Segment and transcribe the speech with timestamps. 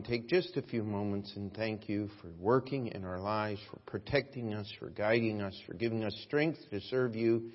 [0.00, 3.60] want to take just a few moments and thank you for working in our lives,
[3.70, 7.50] for protecting us, for guiding us, for giving us strength to serve you,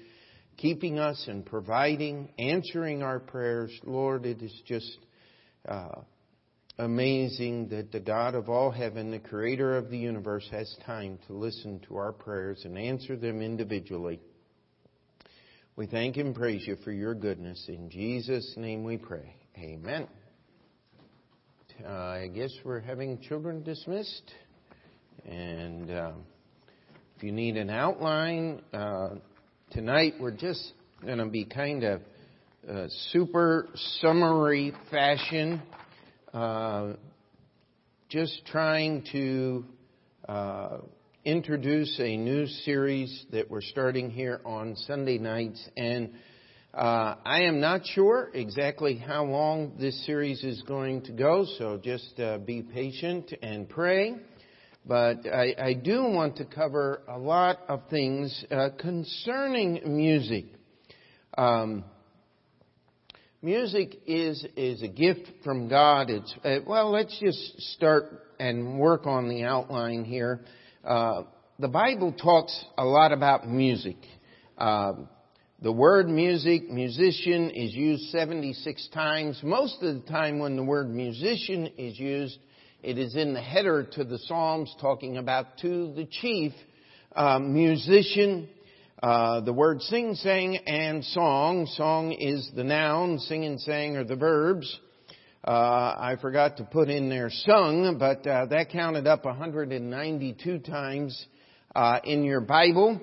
[0.55, 3.71] keeping us and providing, answering our prayers.
[3.83, 4.97] Lord, it is just
[5.67, 6.01] uh,
[6.77, 11.33] amazing that the God of all heaven, the creator of the universe, has time to
[11.33, 14.19] listen to our prayers and answer them individually.
[15.75, 17.65] We thank and praise you for your goodness.
[17.67, 19.35] In Jesus' name we pray.
[19.57, 20.07] Amen.
[21.83, 24.33] Uh, I guess we're having children dismissed.
[25.27, 26.11] And uh,
[27.17, 29.15] if you need an outline, uh,
[29.71, 30.71] tonight we're just
[31.03, 32.01] going to be kind of
[32.69, 33.67] uh, super
[33.99, 35.61] summary fashion,
[36.33, 36.93] uh,
[38.07, 39.65] just trying to
[40.29, 40.77] uh,
[41.25, 45.61] introduce a new series that we're starting here on Sunday nights.
[45.75, 46.13] And
[46.75, 51.79] uh, I am not sure exactly how long this series is going to go, so
[51.81, 54.15] just uh, be patient and pray.
[54.85, 60.47] But I, I, do want to cover a lot of things uh, concerning music.
[61.37, 61.85] Um,
[63.41, 66.09] music is is a gift from God.
[66.09, 66.91] It's uh, well.
[66.91, 70.41] Let's just start and work on the outline here.
[70.83, 71.23] Uh,
[71.57, 73.97] the Bible talks a lot about music.
[74.57, 75.07] Um,
[75.65, 79.39] the word music, musician, is used 76 times.
[79.41, 82.37] Most of the time when the word musician is used,
[82.83, 86.51] it is in the header to the Psalms talking about to the chief
[87.15, 88.47] uh, musician.
[89.01, 91.65] Uh, the word sing, sang, and song.
[91.75, 93.17] Song is the noun.
[93.17, 94.79] Sing and sang are the verbs.
[95.43, 101.25] Uh, I forgot to put in there sung, but uh, that counted up 192 times
[101.75, 103.01] uh, in your Bible.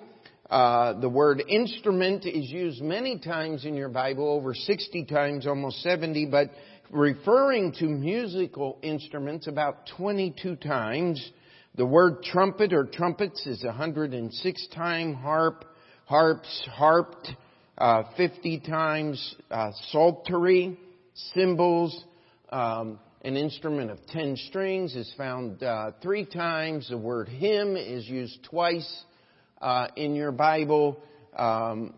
[0.52, 5.80] Uh, the word instrument is used many times in your Bible, over 60 times, almost
[5.80, 6.50] 70, but
[6.90, 11.26] referring to musical instruments about 22 times.
[11.76, 15.64] The word trumpet or trumpets is 106 times, harp,
[16.04, 17.30] harps, harped,
[17.78, 20.78] uh, 50 times, uh, psaltery,
[21.32, 22.04] cymbals,
[22.50, 26.90] um, an instrument of 10 strings is found uh, three times.
[26.90, 29.04] The word hymn is used twice
[29.62, 31.00] uh, in your Bible.
[31.36, 31.94] Um,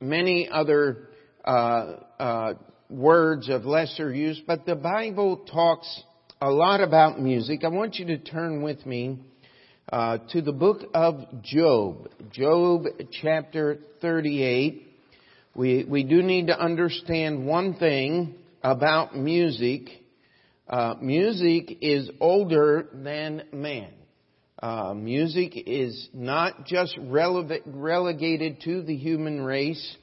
[0.00, 1.08] many other
[1.44, 2.54] uh, uh,
[2.90, 6.02] words of lesser use, but the Bible talks
[6.40, 7.64] a lot about music.
[7.64, 9.18] I want you to turn with me
[9.92, 12.84] uh, to the book of Job, Job
[13.22, 14.84] chapter 38.
[15.54, 19.88] We, we do need to understand one thing about music.
[20.68, 23.90] Uh, music is older than man.
[24.60, 29.96] Uh, music is not just rele- relegated to the human race.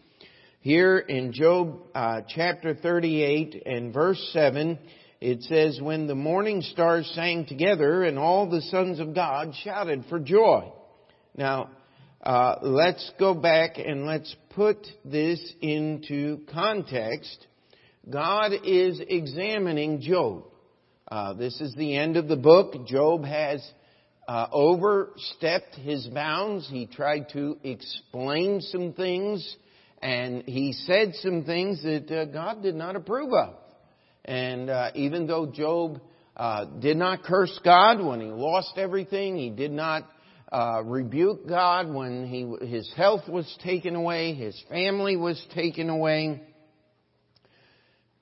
[0.62, 4.80] Here in Job uh, chapter 38 and verse 7,
[5.20, 10.06] it says, When the morning stars sang together and all the sons of God shouted
[10.08, 10.72] for joy.
[11.36, 11.72] Now,
[12.24, 17.46] uh, let's go back and let's put this into context.
[18.10, 20.46] God is examining Job.
[21.10, 22.88] Uh, this is the end of the book.
[22.88, 23.62] Job has
[24.28, 26.68] uh, overstepped his bounds.
[26.70, 29.56] He tried to explain some things,
[30.02, 33.56] and he said some things that uh, God did not approve of.
[34.24, 36.02] And uh, even though Job
[36.36, 40.10] uh, did not curse God when he lost everything, he did not
[40.52, 46.42] uh, rebuke God when he, his health was taken away, his family was taken away.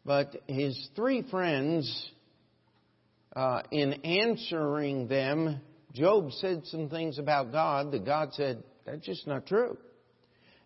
[0.06, 2.10] But his three friends,
[3.34, 5.62] uh, in answering them,
[5.94, 9.78] Job said some things about God that God said, that's just not true.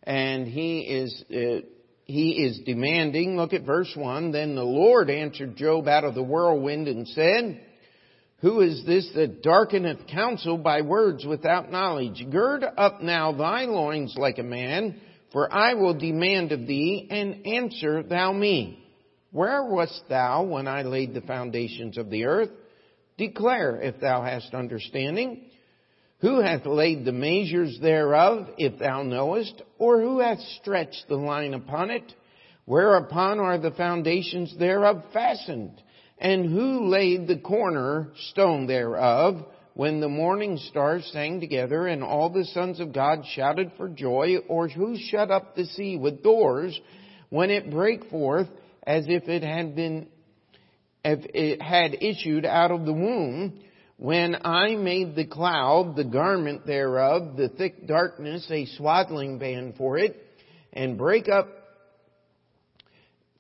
[0.04, 1.66] And he is, uh,
[2.06, 6.24] he is demanding, look at verse 1, then the Lord answered Job out of the
[6.24, 7.62] whirlwind and said,
[8.40, 12.26] Who is this that darkeneth counsel by words without knowledge?
[12.32, 15.02] Gird up now thy loins like a man,
[15.34, 18.82] for I will demand of thee, and answer thou me.
[19.32, 22.52] Where wast thou when I laid the foundations of the earth?
[23.18, 25.42] Declare if thou hast understanding.
[26.20, 29.62] Who hath laid the measures thereof, if thou knowest?
[29.78, 32.14] Or who hath stretched the line upon it?
[32.66, 35.82] Whereupon are the foundations thereof fastened?
[36.18, 39.46] And who laid the corner stone thereof?
[39.74, 44.38] When the morning stars sang together and all the sons of God shouted for joy,
[44.48, 46.80] or who shut up the sea with doors
[47.30, 48.48] when it brake forth
[48.88, 50.08] as if it had been
[51.08, 53.54] Eh, had issued out of the womb,
[53.96, 59.98] when I made the cloud the garment thereof, the thick darkness a swaddling band for
[59.98, 60.18] it,
[60.74, 61.48] and break up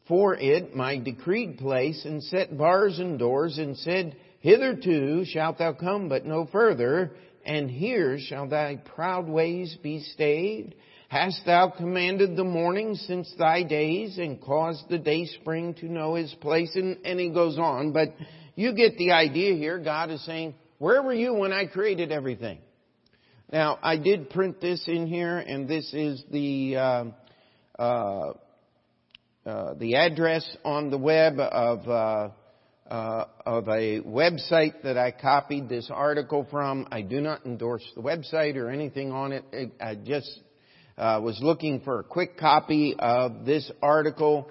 [0.08, 5.74] for it my decreed place, and set bars and doors, and said, Hitherto shalt thou
[5.74, 7.12] come, but no further,
[7.46, 10.74] and here shall thy proud ways be stayed.
[11.10, 16.16] Hast thou commanded the morning since thy days, and caused the day spring to know
[16.16, 16.76] his place?
[16.76, 18.10] And, and he goes on, but
[18.56, 19.80] you get the idea here.
[19.80, 22.60] God is saying, where were you when I created everything?
[23.52, 27.06] Now, I did print this in here, and this is the uh,
[27.80, 28.34] uh,
[29.46, 32.30] uh, the address on the web of uh,
[32.92, 36.88] uh, of a website that I copied this article from.
[36.92, 39.46] I do not endorse the website or anything on it.
[39.80, 40.42] I just
[40.98, 44.50] uh, was looking for a quick copy of this article.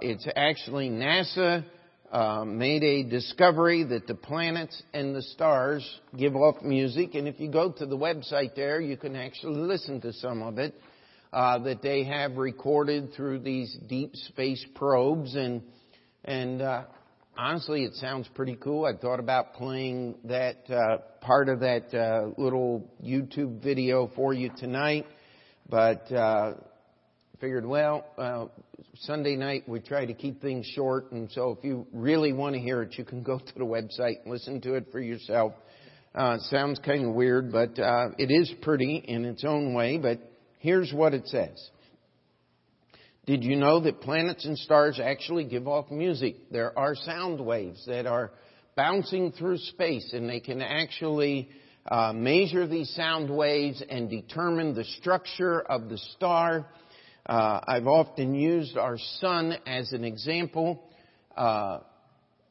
[0.00, 1.64] it's actually NASA
[2.10, 5.86] uh, made a discovery that the planets and the stars
[6.16, 10.00] give off music, and if you go to the website there, you can actually listen
[10.00, 10.74] to some of it
[11.32, 15.62] uh, that they have recorded through these deep space probes, and
[16.24, 16.84] and uh,
[17.36, 18.86] honestly, it sounds pretty cool.
[18.86, 24.50] I thought about playing that uh, part of that uh, little YouTube video for you
[24.56, 25.04] tonight,
[25.68, 26.54] but uh,
[27.40, 28.46] figured, well, uh,
[28.96, 32.60] Sunday night we try to keep things short, and so if you really want to
[32.60, 35.52] hear it, you can go to the website and listen to it for yourself.
[36.14, 39.98] Uh, sounds kind of weird, but uh, it is pretty in its own way.
[39.98, 40.18] But
[40.58, 41.70] here's what it says.
[43.26, 46.50] Did you know that planets and stars actually give off music?
[46.50, 48.32] There are sound waves that are
[48.74, 51.50] bouncing through space, and they can actually
[51.88, 56.66] uh, measure these sound waves and determine the structure of the star
[57.28, 60.82] uh, I've often used our sun as an example.
[61.36, 61.80] Uh,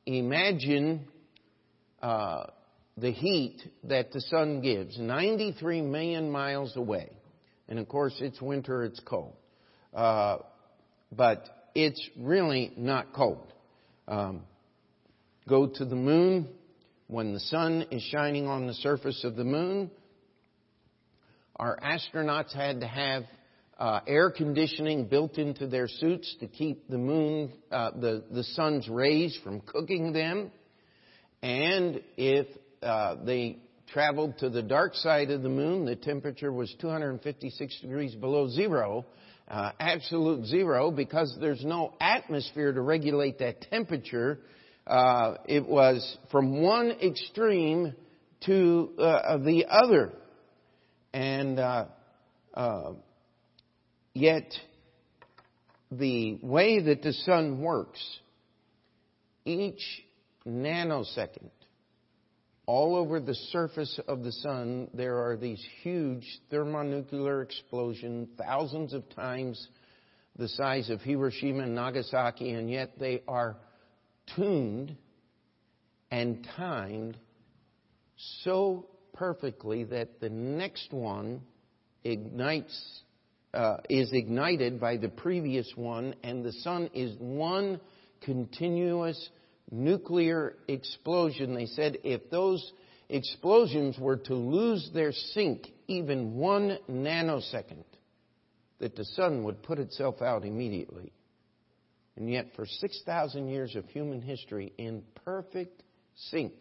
[0.05, 1.07] imagine
[1.99, 2.43] uh,
[2.95, 7.09] the heat that the sun gives, 93 million miles away.
[7.67, 9.33] And of course, it's winter, it's cold.
[9.95, 10.37] Uh,
[11.11, 13.51] but it's really not cold.
[14.07, 14.43] Um,
[15.49, 16.49] go to the moon.
[17.09, 19.89] When the sun is shining on the surface of the moon,
[21.55, 23.23] our astronauts had to have
[23.79, 28.89] uh, air conditioning built into their suits to keep the moon, uh, the, the sun's
[28.89, 30.51] rays from cooking them.
[31.41, 32.47] And if
[32.83, 33.59] uh, they
[33.93, 39.05] traveled to the dark side of the moon, the temperature was 256 degrees below zero,
[39.47, 44.39] uh, absolute zero, because there's no atmosphere to regulate that temperature.
[44.87, 47.93] Uh, it was from one extreme
[48.45, 50.13] to uh, the other.
[51.13, 51.59] And
[54.17, 54.51] Yet,
[55.91, 58.03] the way that the sun works,
[59.45, 60.03] each
[60.43, 61.51] nanosecond,
[62.65, 69.07] all over the surface of the sun, there are these huge thermonuclear explosions, thousands of
[69.15, 69.67] times
[70.35, 73.55] the size of Hiroshima and Nagasaki, and yet they are
[74.35, 74.95] tuned
[76.11, 77.17] and timed
[78.43, 81.41] so perfectly that the next one
[82.03, 83.01] ignites
[83.53, 87.79] uh, is ignited by the previous one, and the sun is one
[88.21, 89.29] continuous
[89.71, 91.55] nuclear explosion.
[91.55, 92.71] They said if those
[93.09, 97.85] explosions were to lose their sync even one nanosecond,
[98.79, 101.11] that the sun would put itself out immediately.
[102.17, 105.83] And yet, for 6,000 years of human history, in perfect
[106.15, 106.51] sync,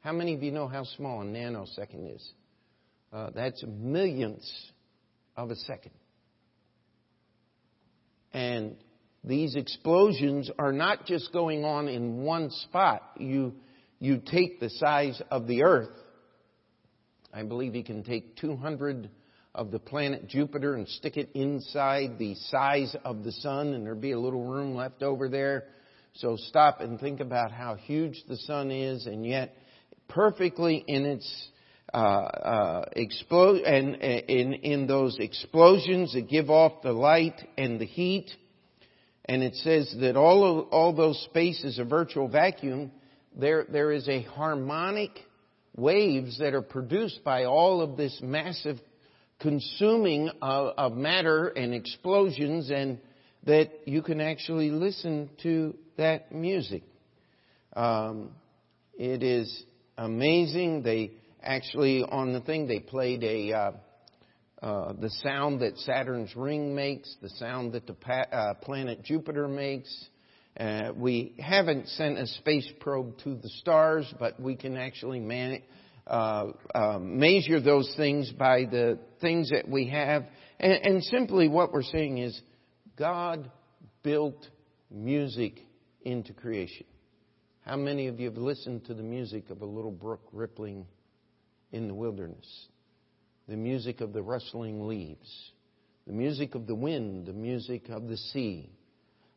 [0.00, 2.32] how many of you know how small a nanosecond is?
[3.12, 4.70] Uh, that's millionths
[5.36, 5.90] of a second.
[8.32, 8.76] And
[9.24, 13.02] these explosions are not just going on in one spot.
[13.18, 13.54] You,
[13.98, 15.90] you take the size of the Earth.
[17.34, 19.10] I believe you can take 200
[19.54, 24.00] of the planet Jupiter and stick it inside the size of the sun, and there'd
[24.00, 25.64] be a little room left over there.
[26.14, 29.54] So stop and think about how huge the sun is, and yet
[30.08, 31.48] perfectly in its
[31.92, 38.30] uh, uh, and in in those explosions that give off the light and the heat,
[39.26, 42.90] and it says that all of, all those spaces are virtual vacuum.
[43.36, 45.10] There there is a harmonic
[45.76, 48.78] waves that are produced by all of this massive
[49.42, 52.98] consuming of, of matter and explosions, and
[53.44, 56.82] that you can actually listen to that music.
[57.74, 58.30] Um,
[58.94, 59.64] it is
[59.98, 60.82] amazing.
[60.82, 63.72] They actually on the thing they played a uh,
[64.62, 69.48] uh, the sound that Saturn's ring makes, the sound that the pa- uh, planet Jupiter
[69.48, 69.92] makes.
[70.58, 75.62] Uh, we haven't sent a space probe to the stars, but we can actually man-
[76.06, 80.24] uh, uh, measure those things by the things that we have.
[80.58, 82.40] And, and simply what we're saying is
[82.96, 83.50] God
[84.02, 84.46] built
[84.90, 85.60] music
[86.02, 86.86] into creation.
[87.64, 90.86] How many of you have listened to the music of a little brook rippling
[91.70, 92.66] in the wilderness?
[93.48, 95.52] The music of the rustling leaves,
[96.06, 98.70] the music of the wind, the music of the sea.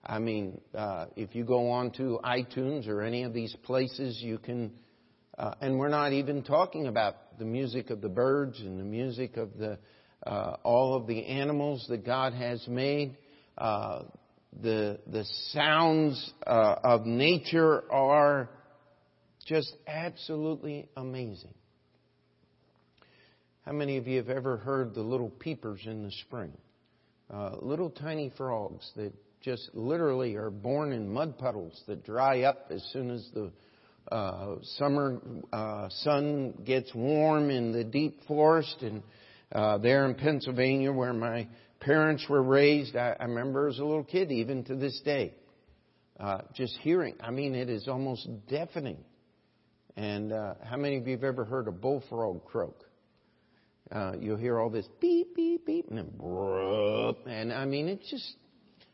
[0.04, 4.38] I mean, uh, if you go on to iTunes or any of these places, you
[4.38, 4.72] can,
[5.38, 9.38] uh, and we're not even talking about the music of the birds and the music
[9.38, 9.78] of the
[10.26, 13.16] uh, all of the animals that God has made.
[13.58, 14.04] Uh,
[14.62, 18.50] the, the sounds uh, of nature are
[19.46, 21.54] just absolutely amazing.
[23.66, 26.54] How many of you have ever heard the little peepers in the spring?
[27.32, 32.68] Uh, little tiny frogs that just literally are born in mud puddles that dry up
[32.72, 33.52] as soon as the
[34.12, 35.20] uh, summer
[35.52, 38.78] uh, sun gets warm in the deep forest.
[38.82, 39.04] And
[39.52, 41.48] uh, there in Pennsylvania, where my
[41.80, 42.96] parents were raised.
[42.96, 45.34] I, I remember as a little kid, even to this day,
[46.20, 47.16] uh, just hearing.
[47.22, 48.98] I mean, it is almost deafening.
[49.98, 52.84] And uh, how many of you have ever heard a bullfrog croak?
[53.92, 58.10] Uh, you'll hear all this beep, beep, beep, and then bruh, and I mean, it's
[58.10, 58.36] just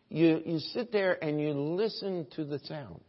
[0.10, 0.41] you.
[0.46, 3.01] You sit there and you listen to the sounds.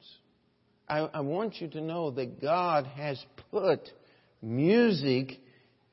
[0.93, 3.19] I, I want you to know that God has
[3.51, 3.81] put
[4.43, 5.39] music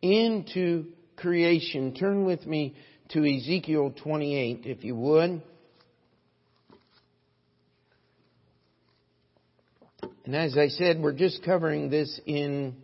[0.02, 1.96] into creation.
[1.96, 2.76] Turn with me
[3.12, 5.42] to Ezekiel 28, if you would.
[10.26, 12.76] And as I said, we're just covering this in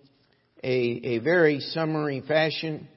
[0.64, 2.88] a, a very summary fashion.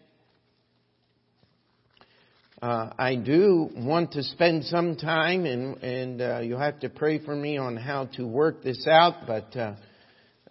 [2.61, 7.21] Uh, I do want to spend some time, and, and uh, you'll have to pray
[7.25, 9.75] for me on how to work this out, but uh,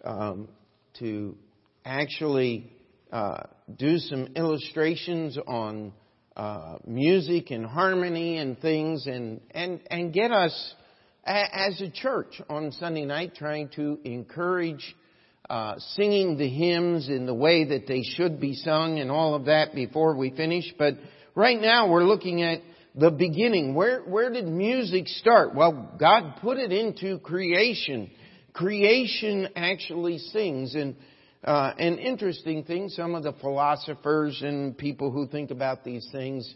[0.05, 0.47] um,
[0.99, 1.35] to
[1.83, 2.71] actually
[3.11, 3.43] uh,
[3.77, 5.91] do some illustrations on
[6.37, 10.75] uh, music and harmony and things and, and, and get us
[11.25, 14.95] as a church on Sunday night trying to encourage
[15.49, 19.45] uh, singing the hymns in the way that they should be sung and all of
[19.45, 20.73] that before we finish.
[20.77, 20.93] But
[21.37, 22.61] right now we're looking at
[22.95, 23.75] the beginning.
[23.75, 25.53] Where, where did music start?
[25.53, 28.09] Well, God put it into creation.
[28.53, 30.95] Creation actually sings and
[31.43, 36.51] uh, an interesting thing, some of the philosophers and people who think about these things,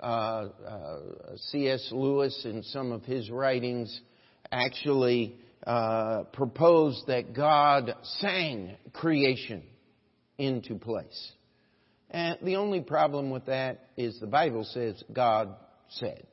[0.00, 0.98] uh, uh,
[1.52, 1.88] C.S.
[1.92, 4.00] Lewis in some of his writings
[4.50, 9.62] actually uh, proposed that God sang creation
[10.36, 11.32] into place.
[12.10, 15.54] And the only problem with that is the Bible says God
[15.90, 16.26] said.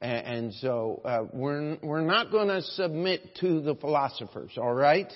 [0.00, 5.10] And, so uh, we're, we're not going to submit to the philosophers, all right?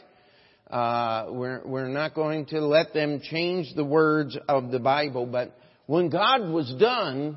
[0.70, 5.58] Uh, we're, we're not going to let them change the words of the Bible, but
[5.86, 7.36] when God was done,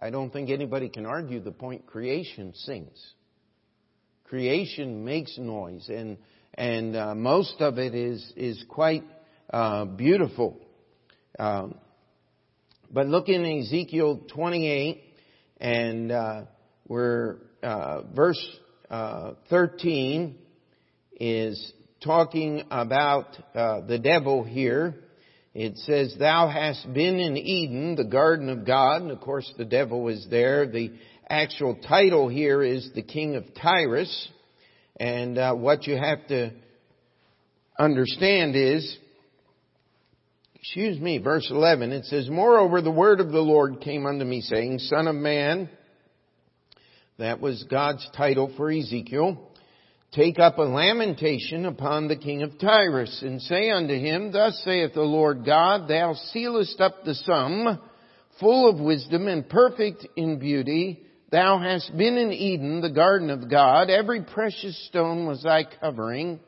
[0.00, 2.98] I don't think anybody can argue the point creation sings.
[4.24, 6.18] Creation makes noise, and,
[6.54, 9.04] and uh, most of it is, is quite
[9.50, 10.58] uh, beautiful.
[11.38, 11.74] Um,
[12.90, 15.02] but look in Ezekiel 28,
[15.60, 16.42] and uh,
[16.88, 18.58] we're, uh, verse
[18.90, 20.38] uh, 13
[21.18, 24.94] is talking about uh, the devil here.
[25.54, 29.02] It says, Thou hast been in Eden, the garden of God.
[29.02, 30.66] And of course, the devil is there.
[30.66, 30.92] The
[31.28, 34.28] actual title here is the king of Tyrus.
[34.98, 36.52] And uh, what you have to
[37.78, 38.98] understand is,
[40.66, 44.40] excuse me, verse 11, it says, Moreover, the word of the Lord came unto me,
[44.40, 45.70] saying, Son of man,
[47.18, 49.48] that was God's title for Ezekiel.
[50.10, 54.92] Take up a lamentation upon the king of Tyrus, and say unto him, Thus saith
[54.94, 57.80] the Lord God, Thou sealest up the sum,
[58.40, 61.00] full of wisdom and perfect in beauty.
[61.30, 63.88] Thou hast been in Eden, the garden of God.
[63.88, 66.40] Every precious stone was thy covering.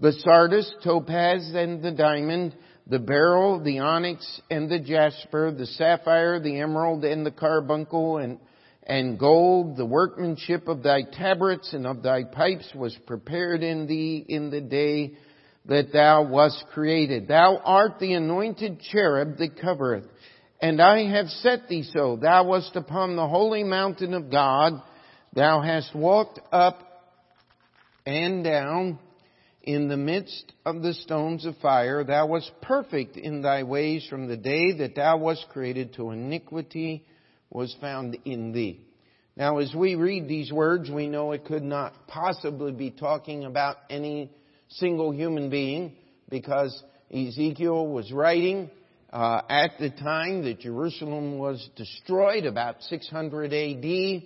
[0.00, 2.56] The sardius, topaz, and the diamond,
[2.86, 8.38] the beryl, the onyx, and the jasper, the sapphire, the emerald, and the carbuncle, and
[8.86, 14.24] and gold, the workmanship of thy tabrets and of thy pipes was prepared in thee
[14.28, 15.14] in the day
[15.66, 17.26] that thou wast created.
[17.26, 20.04] Thou art the anointed cherub that covereth,
[20.60, 22.16] and I have set thee so.
[22.20, 24.74] Thou wast upon the holy mountain of God.
[25.32, 26.80] Thou hast walked up
[28.06, 28.98] and down
[29.64, 32.04] in the midst of the stones of fire.
[32.04, 37.04] Thou wast perfect in thy ways from the day that thou wast created to iniquity
[37.50, 38.80] was found in thee.
[39.36, 43.76] Now, as we read these words, we know it could not possibly be talking about
[43.88, 44.30] any
[44.68, 45.96] single human being
[46.28, 48.70] because Ezekiel was writing
[49.12, 54.22] uh, at the time that Jerusalem was destroyed, about 600 AD.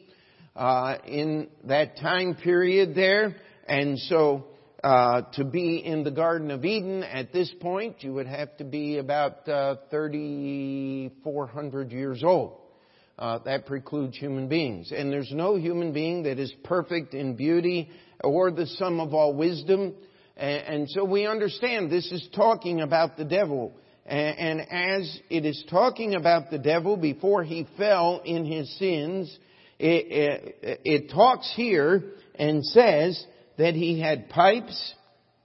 [0.57, 3.37] uh, in that time period there.
[3.67, 4.47] And so,
[4.83, 8.65] uh, to be in the Garden of Eden at this point, you would have to
[8.65, 12.61] be about uh, 3,400 years old.
[13.19, 14.93] Uh, that precludes human beings.
[14.95, 17.91] And there's no human being that is perfect in beauty
[18.23, 19.95] or the sum of all wisdom.
[20.37, 23.73] And, and so we understand this is talking about the devil.
[24.07, 29.37] And, and as it is talking about the devil before he fell in his sins,
[29.81, 33.27] it, it, it talks here and says
[33.59, 34.95] that he had pipes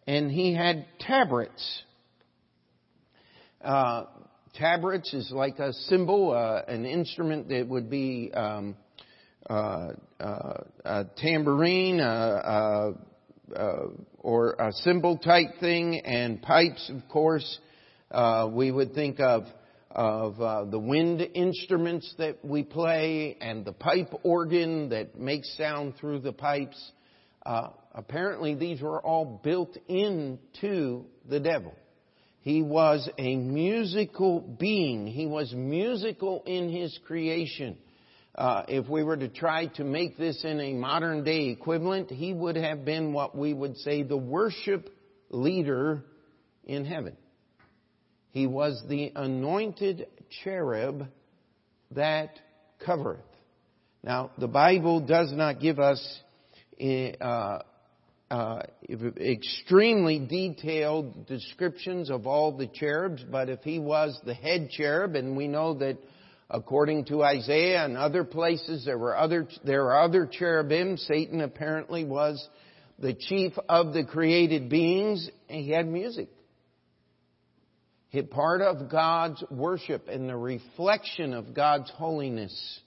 [0.07, 1.83] and he had tabrets.
[3.61, 4.05] Uh,
[4.53, 8.75] tabrets is like a cymbal, uh, an instrument that would be um,
[9.49, 9.89] uh,
[10.19, 12.91] uh a tambourine uh,
[13.55, 13.87] uh,
[14.19, 17.59] or a cymbal type thing, and pipes, of course.
[18.51, 19.43] we would think of
[19.91, 26.19] of the wind instruments that we play and the pipe organ that makes sound through
[26.19, 26.91] the pipes.
[27.45, 31.73] Apparently, these were all built into the devil.
[32.41, 35.07] He was a musical being.
[35.07, 37.77] He was musical in his creation.
[38.35, 42.33] Uh, if we were to try to make this in a modern day equivalent, he
[42.33, 44.89] would have been what we would say the worship
[45.29, 46.03] leader
[46.65, 47.15] in heaven.
[48.31, 50.07] He was the anointed
[50.43, 51.07] cherub
[51.91, 52.39] that
[52.85, 53.19] covereth.
[54.03, 56.19] Now, the Bible does not give us
[56.83, 57.59] uh,
[58.29, 58.61] uh,
[59.17, 65.37] extremely detailed descriptions of all the cherubs, but if he was the head cherub, and
[65.37, 65.97] we know that
[66.49, 72.05] according to Isaiah and other places there were other there are other cherubim, Satan apparently
[72.05, 72.47] was
[72.99, 76.29] the chief of the created beings, and he had music.
[78.29, 82.79] Part of God's worship and the reflection of God's holiness.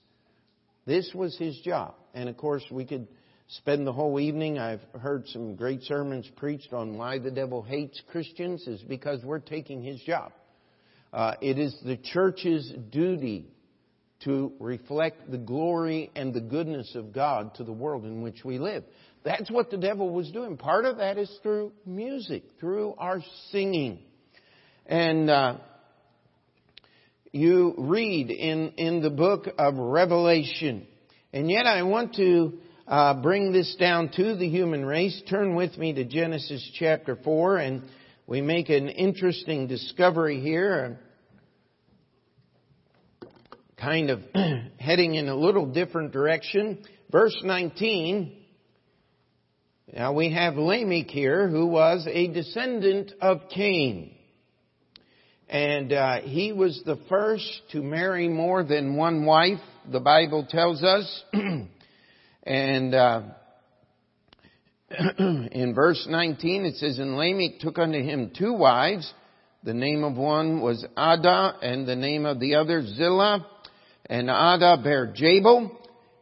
[0.87, 1.95] This was his job.
[2.15, 3.09] And of course we could
[3.49, 4.59] spend the whole evening.
[4.59, 9.39] I've heard some great sermons preached on why the devil hates Christians is because we're
[9.39, 10.33] taking his job.
[11.13, 13.47] Uh, it is the church's duty
[14.25, 18.59] to reflect the glory and the goodness of God to the world in which we
[18.59, 18.83] live.
[19.25, 20.57] That's what the devil was doing.
[20.57, 24.01] Part of that is through music, through our singing.
[24.87, 25.59] And uh,
[27.33, 30.87] you read in, in the book of Revelation.
[31.33, 35.77] And yet I want to uh, bring this down to the human race, turn with
[35.77, 37.83] me to Genesis chapter 4 and
[38.27, 40.99] we make an interesting discovery here.
[43.77, 44.21] Kind of
[44.79, 46.85] heading in a little different direction.
[47.11, 48.37] Verse 19.
[49.93, 54.13] Now we have Lamech here, who was a descendant of Cain.
[55.49, 60.83] And uh, he was the first to marry more than one wife, the Bible tells
[60.83, 61.25] us.
[62.47, 63.23] And uh,
[65.19, 69.13] in verse 19 it says, And Lamech took unto him two wives.
[69.65, 73.45] The name of one was Ada, and the name of the other Zillah.
[74.09, 75.77] And Ada bare Jabal.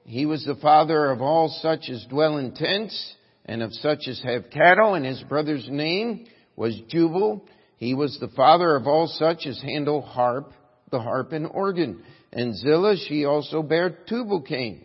[0.06, 4.20] He was the father of all such as dwell in tents, and of such as
[4.24, 7.46] have cattle, and his brother's name was Jubal.
[7.76, 10.52] He was the father of all such as handle harp,
[10.90, 12.02] the harp and organ.
[12.32, 14.84] And Zillah, she also bare Tubal-Cain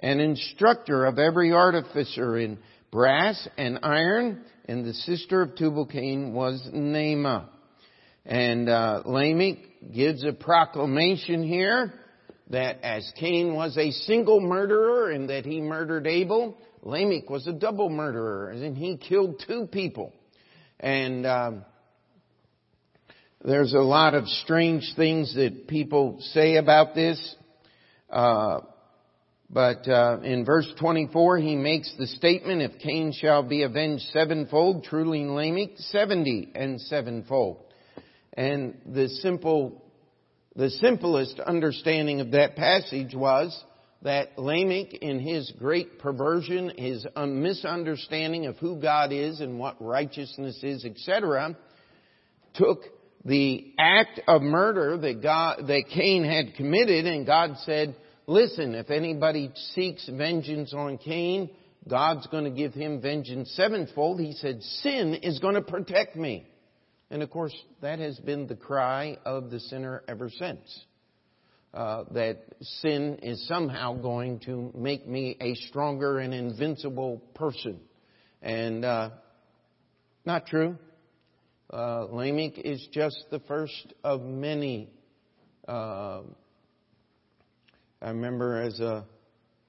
[0.00, 2.58] an instructor of every artificer in
[2.90, 7.48] brass and iron, and the sister of Tubal-Cain was Naamah.
[8.24, 9.58] And uh, Lamech
[9.94, 11.92] gives a proclamation here
[12.50, 17.52] that as Cain was a single murderer and that he murdered Abel, Lamech was a
[17.52, 20.12] double murderer and he killed two people.
[20.78, 21.64] And um,
[23.44, 27.36] there's a lot of strange things that people say about this.
[28.10, 28.60] Uh,
[29.52, 34.84] but uh, in verse 24, he makes the statement, if Cain shall be avenged sevenfold,
[34.84, 37.64] truly Lamech seventy and sevenfold.
[38.34, 39.82] And the simple,
[40.54, 43.64] the simplest understanding of that passage was
[44.02, 50.60] that Lamech, in his great perversion, his misunderstanding of who God is and what righteousness
[50.62, 51.56] is, etc.,
[52.54, 52.82] took
[53.24, 57.96] the act of murder that God, that Cain had committed, and God said,
[58.30, 61.50] Listen, if anybody seeks vengeance on Cain,
[61.88, 64.20] God's going to give him vengeance sevenfold.
[64.20, 66.46] He said, sin is going to protect me.
[67.10, 70.60] And of course, that has been the cry of the sinner ever since.
[71.74, 77.80] Uh, that sin is somehow going to make me a stronger and invincible person.
[78.40, 79.10] And uh,
[80.24, 80.78] not true.
[81.68, 84.88] Uh, Lamech is just the first of many
[85.66, 86.20] uh,
[88.02, 89.04] I remember as a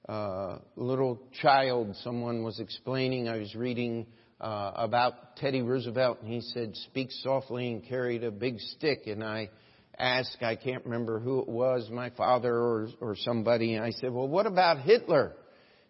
[0.08, 4.06] uh, little child, someone was explaining, I was reading
[4.40, 9.02] uh, about Teddy Roosevelt, and he said, Speak softly and carried a big stick.
[9.06, 9.50] And I
[9.98, 14.10] asked, I can't remember who it was, my father or, or somebody, and I said,
[14.10, 15.34] Well, what about Hitler?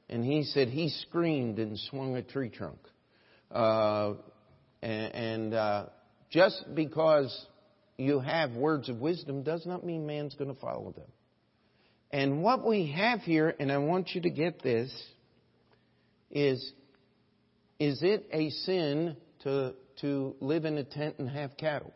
[0.08, 2.80] And he said, He screamed and swung a tree trunk.
[3.52, 4.14] Uh,
[4.82, 5.86] and, and uh,
[6.28, 7.46] just because
[7.96, 11.06] you have words of wisdom does not mean man's going to follow them.
[12.12, 14.92] And what we have here, and I want you to get this,
[16.30, 16.72] is
[17.78, 21.92] is it a sin to, to live in a tent and have cattle?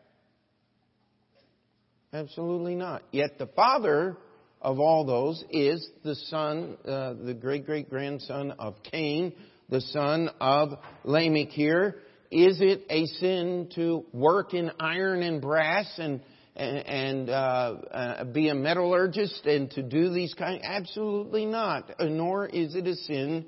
[2.11, 3.03] Absolutely not.
[3.11, 4.17] Yet the father
[4.61, 9.33] of all those is the son, uh, the great great grandson of Cain,
[9.69, 11.97] the son of Lamech here.
[12.29, 16.21] Is it a sin to work in iron and brass and
[16.57, 17.33] and, uh,
[17.91, 20.61] uh, be a metallurgist and to do these kind?
[20.63, 21.91] Absolutely not.
[21.99, 23.45] Nor is it a sin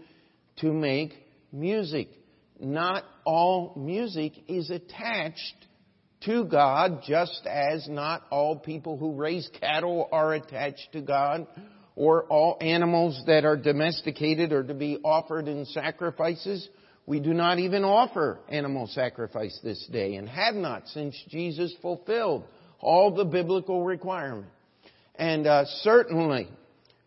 [0.57, 1.13] to make
[1.51, 2.09] music
[2.59, 5.55] not all music is attached
[6.21, 11.47] to God, just as not all people who raise cattle are attached to God,
[11.95, 16.67] or all animals that are domesticated are to be offered in sacrifices.
[17.05, 22.43] We do not even offer animal sacrifice this day, and have not since Jesus fulfilled
[22.79, 24.47] all the biblical requirement.
[25.15, 26.47] And uh, certainly,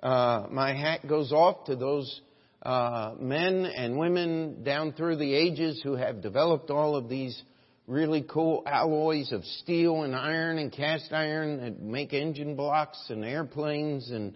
[0.03, 2.21] uh, my hat goes off to those
[2.63, 7.41] uh, men and women down through the ages who have developed all of these
[7.87, 13.25] really cool alloys of steel and iron and cast iron that make engine blocks and
[13.25, 14.35] airplanes and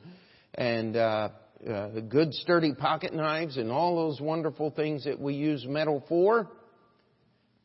[0.55, 1.29] and uh,
[1.69, 6.49] uh, good sturdy pocket knives and all those wonderful things that we use metal for.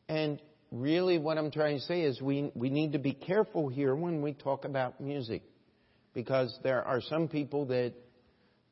[0.08, 0.40] And
[0.72, 4.22] really, what I'm trying to say is we we need to be careful here when
[4.22, 5.42] we talk about music,
[6.14, 7.92] because there are some people that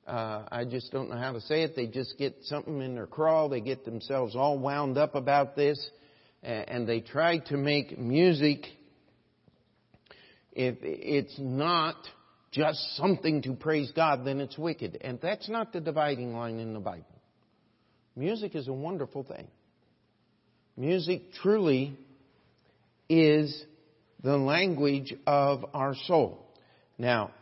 [0.07, 1.77] uh, I just don't know how to say it.
[1.77, 3.49] They just get something in their craw.
[3.49, 5.79] They get themselves all wound up about this,
[6.43, 8.65] and they try to make music.
[10.53, 11.95] If it's not
[12.51, 14.99] just something to praise God, then it's wicked.
[15.01, 17.05] And that's not the dividing line in the Bible.
[18.17, 19.47] Music is a wonderful thing.
[20.81, 21.95] Music truly
[23.07, 23.67] is
[24.23, 26.43] the language of our soul.
[26.97, 27.33] Now,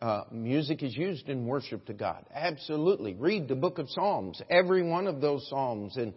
[0.00, 2.24] uh, music is used in worship to God.
[2.34, 3.14] Absolutely.
[3.14, 5.96] Read the book of Psalms, every one of those Psalms.
[5.96, 6.12] And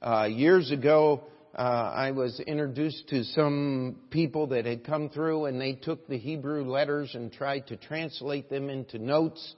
[0.00, 1.20] uh, years ago,
[1.54, 1.60] uh,
[1.94, 6.64] I was introduced to some people that had come through and they took the Hebrew
[6.64, 9.54] letters and tried to translate them into notes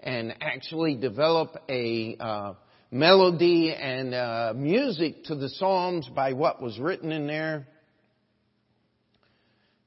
[0.00, 2.52] and actually develop a uh,
[2.94, 7.66] melody and uh, music to the Psalms by what was written in there.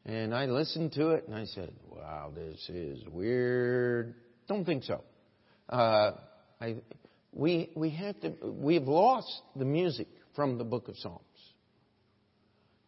[0.06, 4.14] And I listened to it and I said, wow, this is weird.
[4.50, 5.02] Don't think so.
[5.70, 6.12] Uh,
[6.60, 6.76] I,
[7.32, 11.22] we, we have to, we've lost the music from the book of Psalms.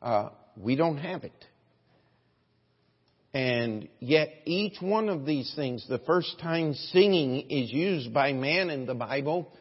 [0.02, 1.46] Uh, we don't have it.
[3.34, 8.70] And yet each one of these things, the first time singing is used by man
[8.70, 9.54] in the Bible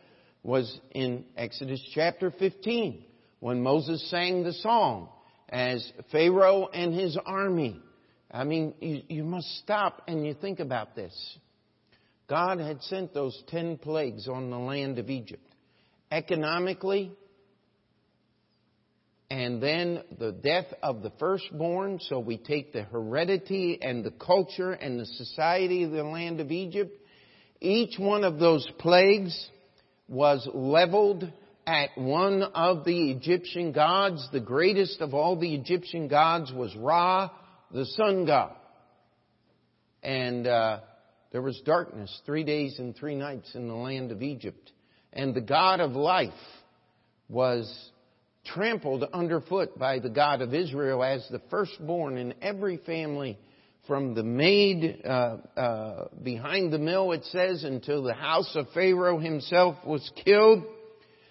[0.49, 3.05] was in Exodus chapter 15
[3.39, 5.11] when Moses sang the song
[5.47, 7.79] as Pharaoh and his army.
[8.31, 11.13] I mean, you, you must stop and you think about this.
[12.31, 15.45] God had sent those ten plagues on the land of Egypt.
[16.11, 17.13] Economically,
[19.31, 22.01] and then the death of the firstborn.
[22.01, 26.51] So we take the heredity and the culture and the society of the land of
[26.51, 26.99] Egypt.
[27.61, 29.51] Each one of those plagues
[30.09, 31.31] was leveled
[31.67, 34.27] at one of the Egyptian gods.
[34.33, 37.31] The greatest of all the Egyptian gods was Ra,
[37.71, 38.55] the sun god.
[40.03, 40.81] And uh,
[41.31, 44.73] there was darkness three days and three nights in the land of Egypt.
[45.13, 46.33] And the God of life
[47.29, 47.91] was
[48.47, 53.39] trampled underfoot by the God of Israel as the firstborn in every family
[53.89, 59.19] from the maid uh, uh, behind the mill, it says, until the house of Pharaoh
[59.19, 60.63] himself was killed.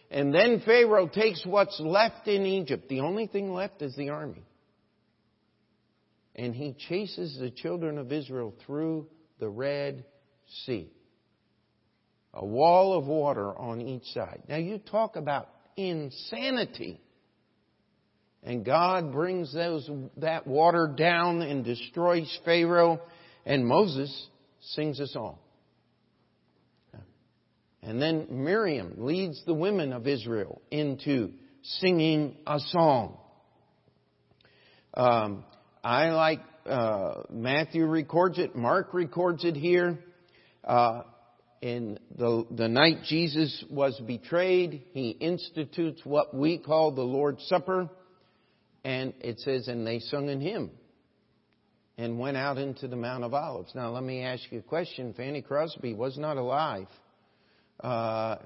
[0.09, 2.89] And then Pharaoh takes what's left in Egypt.
[2.89, 4.43] The only thing left is the army.
[6.35, 9.07] And he chases the children of Israel through
[9.39, 10.03] the Red
[10.65, 10.91] Sea.
[12.33, 14.43] A wall of water on each side.
[14.49, 17.01] Now you talk about insanity.
[18.43, 23.01] And God brings those, that water down and destroys Pharaoh.
[23.45, 24.27] And Moses
[24.61, 25.37] sings a song.
[27.81, 31.31] And then Miriam leads the women of Israel into
[31.63, 33.17] singing a song.
[34.93, 35.45] Um,
[35.83, 39.99] I like uh, Matthew records it, Mark records it here.
[40.63, 41.03] Uh,
[41.61, 47.89] in the, the night Jesus was betrayed, he institutes what we call the Lord's Supper.
[48.87, 50.71] And it says, and they sung in hymn
[51.97, 53.75] and went out into the Mount of Olives.
[53.75, 55.13] Now, let me ask you a question.
[55.13, 56.87] Fanny Crosby was not alive
[57.81, 58.37] uh,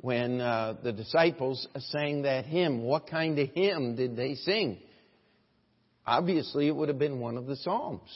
[0.00, 2.84] when uh, the disciples sang that hymn.
[2.84, 4.78] What kind of hymn did they sing?
[6.06, 8.08] Obviously, it would have been one of the Psalms.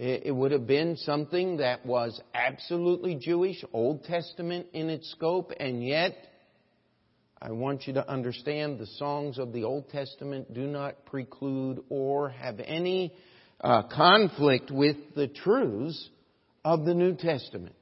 [0.00, 5.86] It would have been something that was absolutely Jewish, Old Testament in its scope, and
[5.86, 6.16] yet
[7.44, 12.28] I want you to understand the songs of the Old Testament do not preclude or
[12.28, 13.12] have any
[13.60, 16.08] uh, conflict with the truths
[16.64, 17.74] of the New Testament.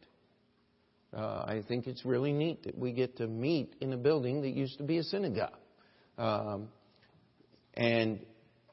[1.15, 4.49] Uh, I think it's really neat that we get to meet in a building that
[4.49, 5.53] used to be a synagogue.
[6.17, 6.69] Um,
[7.75, 8.21] and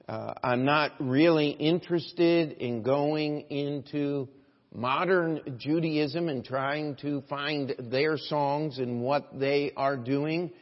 [0.08, 4.30] uh, I'm not really interested in going into
[4.74, 10.54] modern Judaism and trying to find their songs and what they are doing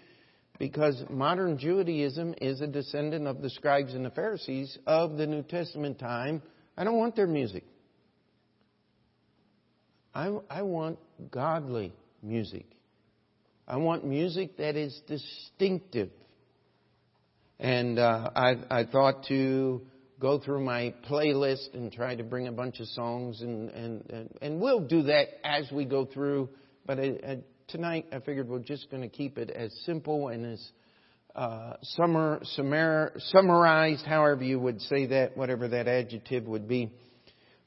[0.60, 5.44] because modern Judaism is a descendant of the scribes and the Pharisees of the New
[5.44, 6.41] Testament time.
[6.78, 7.63] I don't want their music.
[10.13, 12.65] I, I want godly music.
[13.68, 16.12] I want music that is distinctive.
[17.60, 19.82] And uh, I, I thought to
[20.20, 24.38] go through my playlist and try to bring a bunch of songs, and, and, and,
[24.41, 26.50] and we'll do that as we go through.
[26.86, 30.45] But I, I tonight I figured we're just going to keep it as simple and
[30.45, 30.71] as
[31.36, 32.39] uh, summar,
[33.32, 36.91] summarized, however you would say that, whatever that adjective would be,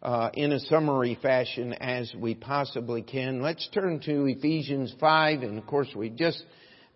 [0.02, 3.42] uh, in a summary fashion as we possibly can.
[3.42, 6.42] Let's turn to Ephesians 5, and of course we've just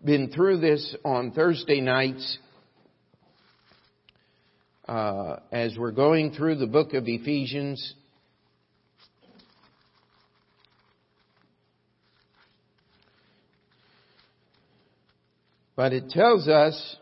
[0.03, 2.37] been through this on Thursday nights.
[4.87, 7.93] Uh, as we're going through the book of Ephesians,
[15.75, 16.97] But it tells us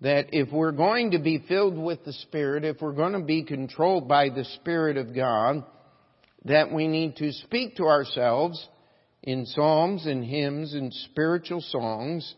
[0.00, 3.44] that if we're going to be filled with the Spirit, if we're going to be
[3.44, 5.64] controlled by the Spirit of God,
[6.44, 8.68] that we need to speak to ourselves
[9.22, 12.34] in psalms and hymns and spiritual songs,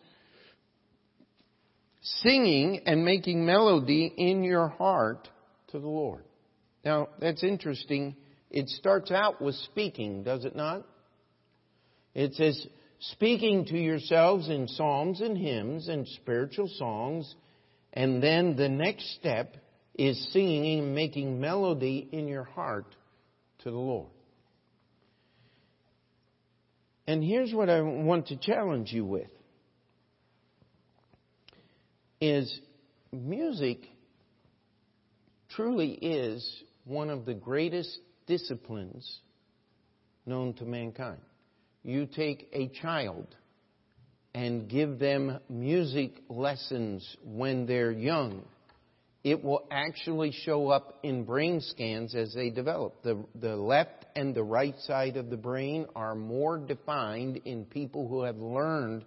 [2.02, 5.29] singing and making melody in your heart
[5.68, 6.22] to the Lord.
[6.85, 8.14] Now, that's interesting.
[8.50, 10.87] It starts out with speaking, does it not?
[12.14, 12.64] It says,
[12.98, 17.35] speaking to yourselves in psalms and hymns and spiritual songs.
[17.92, 19.56] And then the next step
[19.94, 22.87] is singing and making melody in your heart
[23.61, 24.11] to the Lord.
[27.06, 29.30] And here's what I want to challenge you with
[32.20, 32.61] is
[33.12, 33.78] music
[35.50, 39.20] truly is one of the greatest disciplines
[40.24, 41.20] known to mankind
[41.87, 43.27] you take a child
[44.35, 48.42] and give them music lessons when they're young,
[49.22, 53.03] it will actually show up in brain scans as they develop.
[53.03, 58.09] The, the left and the right side of the brain are more defined in people
[58.09, 59.05] who have learned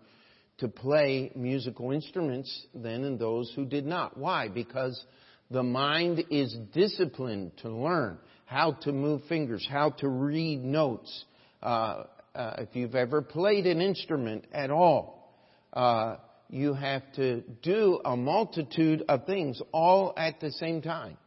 [0.60, 4.18] to play musical instruments than in those who did not.
[4.18, 4.48] Why?
[4.48, 5.06] Because
[5.52, 11.26] the mind is disciplined to learn how to move fingers, how to read notes,
[11.62, 12.04] uh,
[12.40, 15.36] uh, if you've ever played an instrument at all,
[15.74, 16.16] uh,
[16.50, 21.18] you have to do a multitude of things all at the same time.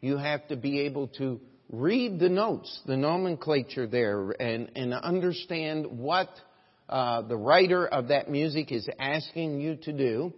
[0.00, 5.86] You have to be able to read the notes, the nomenclature there, and, and understand
[5.86, 6.30] what
[6.88, 10.32] uh, the writer of that music is asking you to do.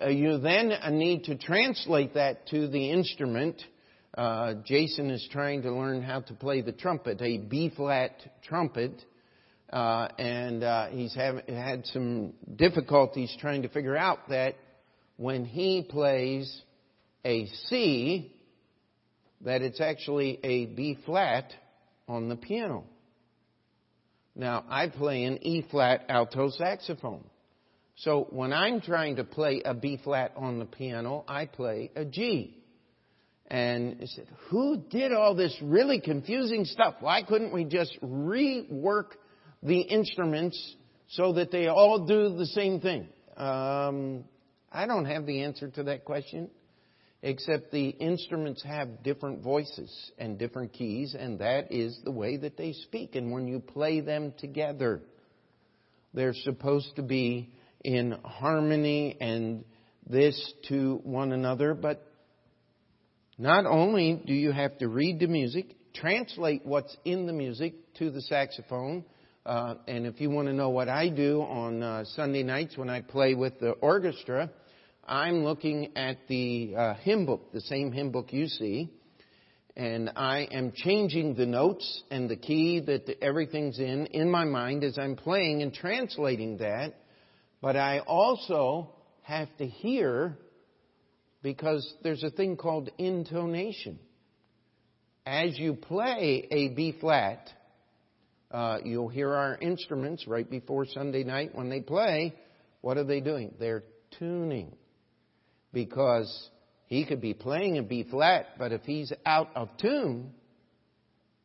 [0.00, 3.62] Uh, you then need to translate that to the instrument
[4.16, 9.04] uh, Jason is trying to learn how to play the trumpet, a B flat trumpet,
[9.72, 14.56] uh, and uh, he's have, had some difficulties trying to figure out that
[15.16, 16.62] when he plays
[17.24, 18.34] a C,
[19.40, 21.50] that it's actually a B flat
[22.06, 22.84] on the piano.
[24.34, 27.24] Now, I play an E flat alto saxophone.
[27.96, 32.04] So when I'm trying to play a B flat on the piano, I play a
[32.04, 32.61] G
[33.52, 36.94] and said, Who did all this really confusing stuff?
[37.00, 39.08] Why couldn't we just rework
[39.62, 40.58] the instruments
[41.10, 43.08] so that they all do the same thing?
[43.36, 44.24] Um,
[44.72, 46.48] I don't have the answer to that question,
[47.22, 52.56] except the instruments have different voices and different keys, and that is the way that
[52.56, 53.16] they speak.
[53.16, 55.02] And when you play them together,
[56.14, 57.52] they're supposed to be
[57.84, 59.66] in harmony and
[60.08, 62.11] this to one another, but
[63.38, 68.10] not only do you have to read the music, translate what's in the music to
[68.10, 69.04] the saxophone.
[69.44, 72.88] Uh, and if you want to know what I do on uh, Sunday nights when
[72.88, 74.50] I play with the orchestra,
[75.04, 78.88] I'm looking at the uh, hymn book, the same hymn book you see,
[79.76, 84.84] and I am changing the notes and the key that everything's in in my mind
[84.84, 86.94] as I'm playing and translating that.
[87.60, 88.90] But I also
[89.22, 90.36] have to hear
[91.42, 93.98] because there's a thing called intonation.
[95.26, 97.48] As you play a B flat,
[98.50, 102.34] uh, you'll hear our instruments right before Sunday night when they play.
[102.80, 103.54] What are they doing?
[103.58, 103.84] They're
[104.18, 104.74] tuning.
[105.72, 106.50] Because
[106.86, 110.32] he could be playing a B flat, but if he's out of tune,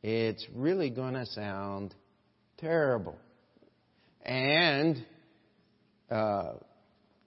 [0.04, 1.96] it's really going to sound
[2.58, 3.16] terrible.
[4.24, 5.06] And
[6.12, 6.54] uh,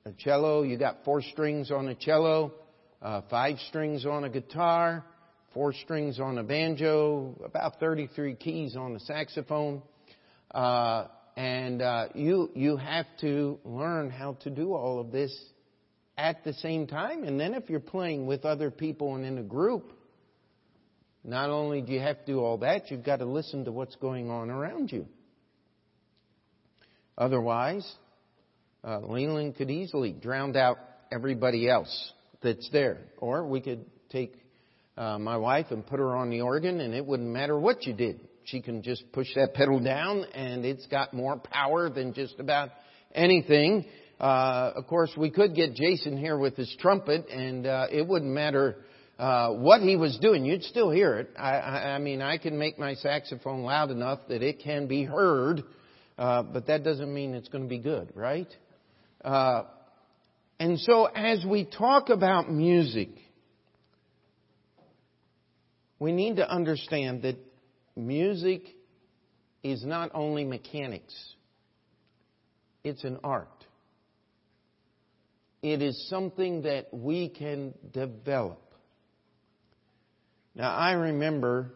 [0.04, 2.52] a cello, you got four strings on a cello,
[3.02, 5.04] uh, five strings on a guitar,
[5.54, 9.82] four strings on a banjo, about 33 keys on a saxophone.
[10.50, 15.34] Uh, and uh, you you have to learn how to do all of this
[16.18, 17.24] at the same time.
[17.24, 19.92] And then if you're playing with other people and in a group,
[21.24, 23.96] not only do you have to do all that, you've got to listen to what's
[23.96, 25.06] going on around you.
[27.16, 27.90] Otherwise,
[28.82, 30.78] uh, Leland could easily drown out
[31.12, 32.98] everybody else that's there.
[33.18, 34.34] Or we could take
[34.96, 37.92] uh, my wife and put her on the organ, and it wouldn't matter what you
[37.92, 38.20] did.
[38.44, 42.70] She can just push that pedal down, and it's got more power than just about
[43.14, 43.84] anything.
[44.18, 48.30] Uh, of course, we could get Jason here with his trumpet, and uh, it wouldn't
[48.30, 48.76] matter
[49.18, 50.44] uh, what he was doing.
[50.44, 51.30] You'd still hear it.
[51.38, 55.04] I, I, I mean, I can make my saxophone loud enough that it can be
[55.04, 55.62] heard,
[56.18, 58.48] uh, but that doesn't mean it's going to be good, right?
[59.24, 59.64] Uh,
[60.60, 63.08] and so, as we talk about music,
[65.98, 67.36] we need to understand that
[67.96, 68.64] music
[69.62, 71.14] is not only mechanics,
[72.84, 73.48] it's an art.
[75.62, 78.60] It is something that we can develop.
[80.54, 81.72] Now, I remember,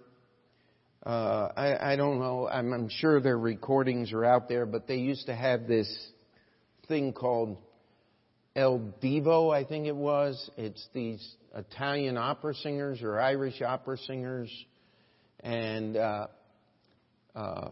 [1.07, 4.97] uh, I, I, don't know, I'm, I'm sure their recordings are out there, but they
[4.97, 5.89] used to have this
[6.87, 7.57] thing called
[8.57, 10.49] El Divo, I think it was.
[10.57, 14.49] It's these Italian opera singers or Irish opera singers,
[15.41, 16.27] and uh,
[17.35, 17.71] uh,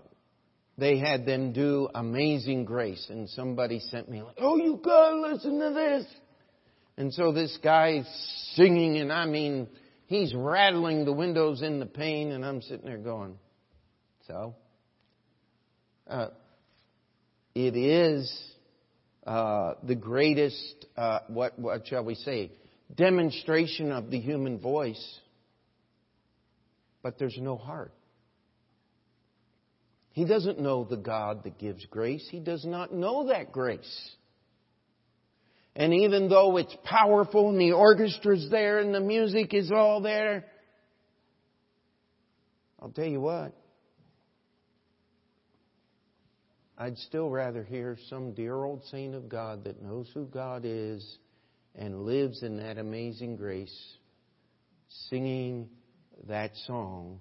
[0.76, 5.60] they had them do Amazing Grace, and somebody sent me like, "Oh, you gotta listen
[5.60, 6.06] to this."
[6.96, 8.06] And so this guy's
[8.54, 9.68] singing, and I mean,
[10.06, 13.38] he's rattling the windows in the pane, and I'm sitting there going,
[14.26, 14.56] "So."
[16.08, 16.28] Uh,
[17.54, 18.51] it is
[19.26, 22.50] uh, the greatest, uh, what, what shall we say,
[22.94, 25.20] demonstration of the human voice,
[27.02, 27.92] but there's no heart.
[30.12, 32.26] He doesn't know the God that gives grace.
[32.30, 34.10] He does not know that grace.
[35.74, 40.44] And even though it's powerful and the orchestra's there and the music is all there,
[42.78, 43.54] I'll tell you what,
[46.82, 51.18] I'd still rather hear some dear old saint of God that knows who God is
[51.76, 53.72] and lives in that amazing grace
[55.08, 55.68] singing
[56.26, 57.20] that song.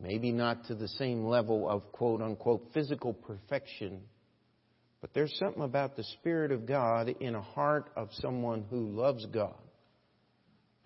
[0.00, 4.00] Maybe not to the same level of quote unquote physical perfection,
[5.02, 9.26] but there's something about the Spirit of God in a heart of someone who loves
[9.26, 9.60] God.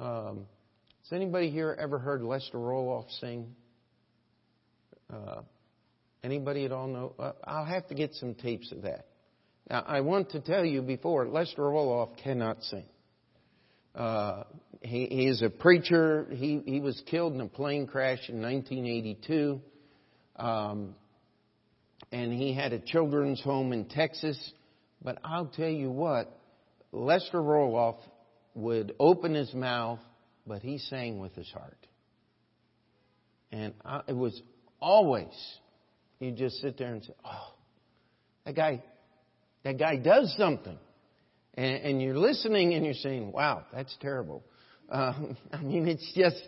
[0.00, 0.46] Um,
[1.04, 3.54] has anybody here ever heard Lester Roloff sing?
[5.12, 5.42] Uh,
[6.24, 7.14] Anybody at all know?
[7.18, 9.06] Uh, I'll have to get some tapes of that.
[9.68, 12.84] Now, I want to tell you before, Lester Roloff cannot sing.
[13.94, 14.44] Uh,
[14.80, 16.26] he, he is a preacher.
[16.30, 19.60] He, he was killed in a plane crash in 1982.
[20.36, 20.94] Um,
[22.10, 24.38] and he had a children's home in Texas.
[25.02, 26.38] But I'll tell you what,
[26.92, 27.96] Lester Roloff
[28.54, 30.00] would open his mouth,
[30.46, 31.86] but he sang with his heart.
[33.50, 34.40] And I, it was
[34.80, 35.32] always
[36.22, 37.54] you just sit there and say, "Oh,
[38.44, 38.82] that guy,
[39.64, 40.78] that guy does something,"
[41.54, 44.44] and, and you're listening and you're saying, "Wow, that's terrible."
[44.90, 45.14] Uh,
[45.52, 46.42] I mean, it's just,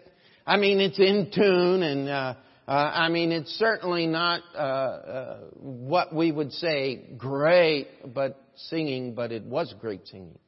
[0.47, 2.35] I mean, it's in tune, and uh,
[2.67, 9.15] uh, I mean, it's certainly not uh, uh, what we would say great, but singing,
[9.15, 10.39] but it was great singing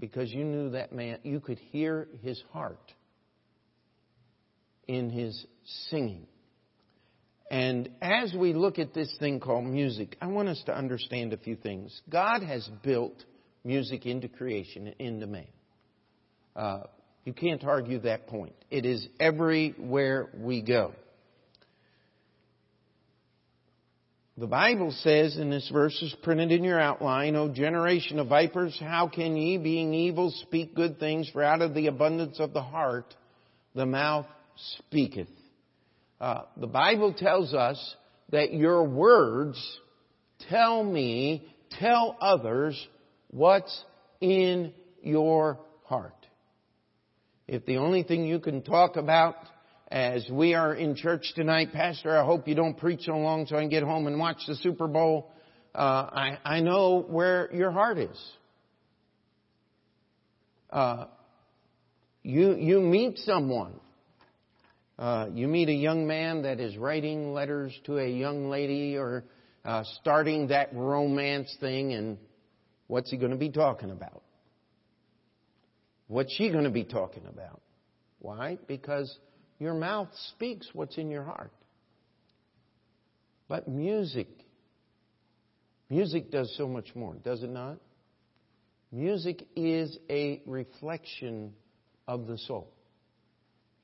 [0.00, 2.92] because you knew that man, you could hear his heart
[4.88, 5.46] in his
[5.90, 6.26] singing.
[7.52, 11.36] And as we look at this thing called music, I want us to understand a
[11.36, 12.00] few things.
[12.08, 13.24] God has built
[13.62, 15.46] music into creation, into man.
[16.56, 16.84] Uh,
[17.26, 18.54] You can't argue that point.
[18.70, 20.92] It is everywhere we go.
[24.38, 28.74] The Bible says, and this verse is printed in your outline, O generation of vipers,
[28.80, 31.28] how can ye, being evil, speak good things?
[31.34, 33.14] For out of the abundance of the heart,
[33.74, 34.26] the mouth
[34.78, 35.28] speaketh.
[36.22, 37.96] Uh, the Bible tells us
[38.30, 39.58] that your words
[40.48, 42.80] tell me, tell others
[43.32, 43.84] what's
[44.20, 46.14] in your heart.
[47.48, 49.34] If the only thing you can talk about
[49.90, 53.56] as we are in church tonight, Pastor, I hope you don't preach so long so
[53.56, 55.32] I can get home and watch the Super Bowl.
[55.74, 55.78] Uh,
[56.12, 58.32] I, I know where your heart is.
[60.70, 61.06] Uh,
[62.22, 63.80] you, you meet someone.
[64.98, 69.24] Uh, you meet a young man that is writing letters to a young lady or
[69.64, 72.18] uh, starting that romance thing, and
[72.88, 74.22] what's he going to be talking about?
[76.08, 77.62] What's she going to be talking about?
[78.18, 78.58] Why?
[78.66, 79.16] Because
[79.58, 81.52] your mouth speaks what's in your heart.
[83.48, 84.28] But music,
[85.88, 87.78] music does so much more, does it not?
[88.90, 91.54] Music is a reflection
[92.06, 92.68] of the soul.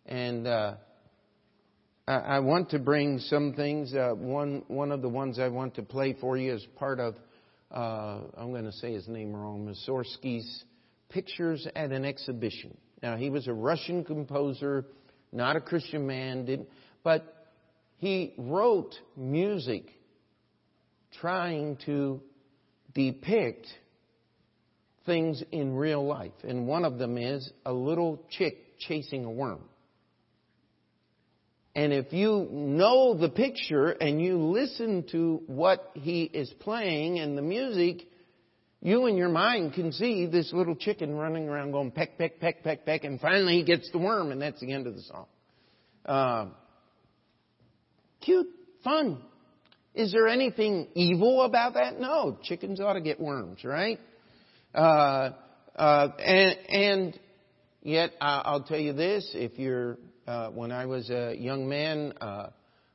[0.05, 0.75] And uh,
[2.09, 3.93] I, want to bring some things.
[3.93, 7.17] Uh, one, one of the ones I want to play for you is part of,
[7.71, 10.65] uh, I'm going to say his name wrong, Mussorgsky's
[11.11, 12.77] Pictures at an Exhibition.
[13.03, 14.87] Now, he was a Russian composer,
[15.33, 16.67] not a Christian man,
[17.05, 17.51] but
[17.99, 19.85] he wrote music
[21.21, 22.23] trying to
[22.95, 23.67] depict
[25.05, 26.33] things in real life.
[26.43, 29.61] And one of them is a little chick chasing a worm.
[31.79, 37.39] And if you know the picture and you listen to what he is playing and
[37.39, 38.09] the music,
[38.83, 42.65] you in your mind can see this little chicken running around going peck, peck, peck,
[42.65, 45.27] peck, peck, and finally he gets the worm, and that's the end of the song.
[46.05, 46.47] Uh,
[48.23, 48.49] cute,
[48.83, 49.23] fun.
[49.95, 52.01] Is there anything evil about that?
[52.01, 52.41] No.
[52.43, 54.01] Chickens ought to get worms, right?
[54.75, 55.31] Uh,
[55.77, 57.21] uh, and, and,
[57.83, 59.97] yet, I'll tell you this: if you're,
[60.29, 62.51] uh, when I was a young man, uh,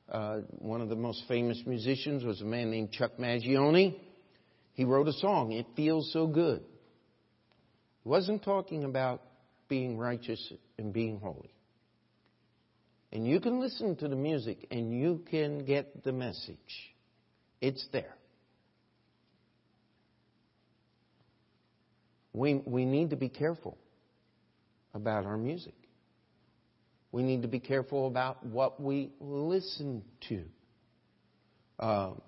[0.08, 3.96] uh, one of the most famous musicians was a man named Chuck Mangione.
[4.74, 6.62] He wrote a song, It Feels So Good.
[8.04, 9.24] He wasn't talking about
[9.68, 11.54] being righteous and being holy.
[13.12, 16.58] And you can listen to the music and you can get the message.
[17.62, 18.16] It's there.
[22.32, 23.78] We, we need to be careful
[24.94, 25.76] about our music.
[27.14, 30.44] We need to be careful about what we listen to.
[31.80, 32.20] Um,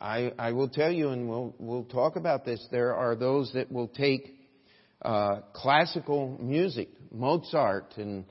[0.00, 3.70] I, I will tell you, and we'll, we'll talk about this, there are those that
[3.70, 4.34] will take
[5.02, 8.24] uh, classical music, Mozart, and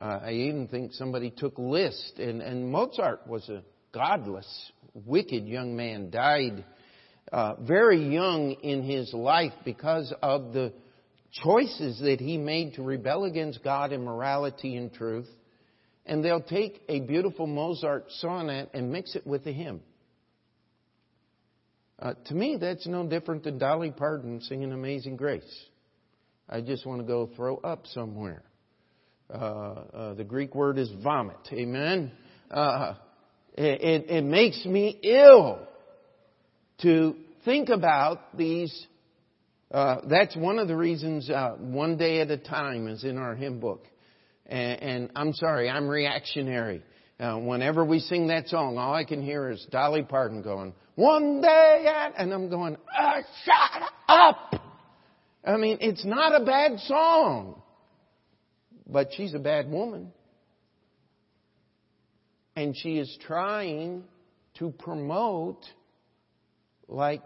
[0.00, 5.74] uh, I even think somebody took Liszt, and, and Mozart was a godless, wicked young
[5.74, 6.64] man, died
[7.32, 10.72] uh, very young in his life because of the
[11.42, 15.26] choices that he made to rebel against God and morality and truth.
[16.08, 19.80] And they'll take a beautiful Mozart sonnet and mix it with a hymn.
[22.00, 25.64] Uh, to me, that's no different than Dolly Parton singing Amazing Grace.
[26.48, 28.42] I just want to go throw up somewhere.
[29.30, 31.36] Uh, uh, the Greek word is vomit.
[31.52, 32.10] Amen.
[32.50, 32.94] Uh,
[33.52, 35.58] it, it, makes me ill
[36.80, 38.86] to think about these.
[39.70, 43.34] Uh, that's one of the reasons uh, one day at a time is in our
[43.34, 43.84] hymn book.
[44.48, 46.82] And, and I'm sorry, I'm reactionary.
[47.20, 51.40] Uh, whenever we sing that song, all I can hear is Dolly Parton going, one
[51.40, 52.76] day at, and I'm going,
[53.44, 54.54] shut up!
[55.44, 57.62] I mean, it's not a bad song,
[58.86, 60.12] but she's a bad woman.
[62.56, 64.04] And she is trying
[64.58, 65.64] to promote,
[66.88, 67.22] like,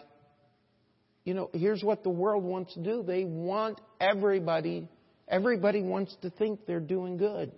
[1.25, 3.03] you know, here's what the world wants to do.
[3.03, 4.89] They want everybody,
[5.33, 7.51] everybody wants to think they're doing good.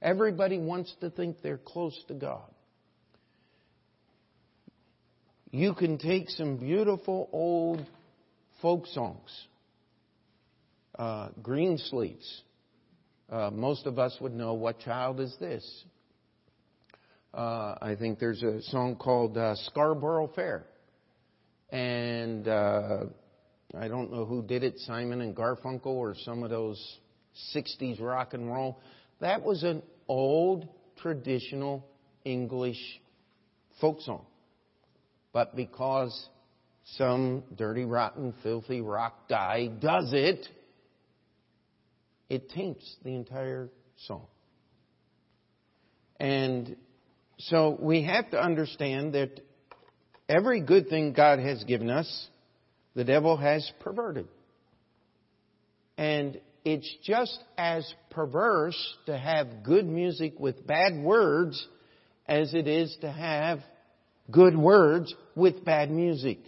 [0.00, 2.48] Everybody wants to think they're close to God
[5.56, 7.84] you can take some beautiful old
[8.60, 9.46] folk songs,
[10.98, 12.42] uh, Greensleeves.
[13.30, 15.84] Uh, most of us would know what child is this.
[17.32, 20.66] Uh, I think there's a song called uh, Scarborough Fair,
[21.70, 23.04] and uh,
[23.74, 26.98] I don't know who did it, Simon and Garfunkel or some of those
[27.54, 28.78] '60s rock and roll.
[29.20, 30.68] That was an old
[31.00, 31.86] traditional
[32.24, 33.00] English
[33.80, 34.26] folk song.
[35.32, 36.28] But because
[36.96, 40.46] some dirty, rotten, filthy rock guy does it,
[42.28, 43.68] it taints the entire
[44.06, 44.26] song.
[46.18, 46.76] And
[47.38, 49.40] so we have to understand that
[50.28, 52.28] every good thing God has given us,
[52.96, 54.26] the devil has perverted.
[55.98, 61.64] And it's just as perverse to have good music with bad words
[62.26, 63.60] as it is to have
[64.30, 66.38] good words with bad music.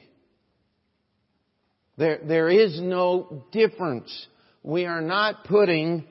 [1.99, 4.26] There, there is no difference.
[4.62, 6.05] We are not putting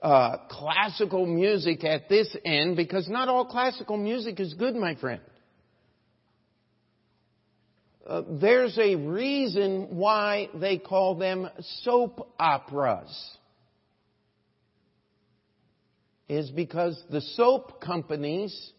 [0.00, 5.20] uh, classical music at this end because not all classical music is good, my friend.
[8.06, 11.48] Uh, there's a reason why they call them
[11.82, 13.36] soap operas.
[16.28, 18.72] Is because the soap companies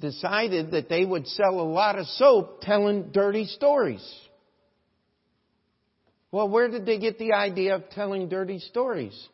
[0.00, 4.06] decided that they would sell a lot of soap telling dirty stories.
[6.30, 9.28] Well, where did they get the idea of telling dirty stories?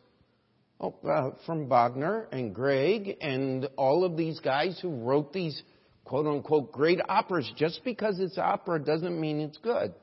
[0.81, 5.61] Oh, uh, from Wagner and Grieg and all of these guys who wrote these
[6.09, 7.51] quote unquote great operas.
[7.57, 9.95] Just because it's opera doesn't mean it's good.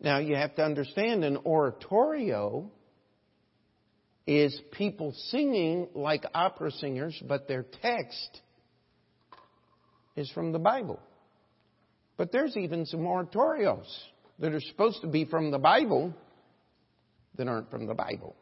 [0.00, 2.70] Now you have to understand an oratorio
[4.26, 8.40] is people singing like opera singers, but their text
[10.16, 10.98] is from the Bible.
[12.16, 13.86] But there's even some oratorios
[14.40, 16.14] that are supposed to be from the Bible
[17.36, 18.34] that aren't from the Bible.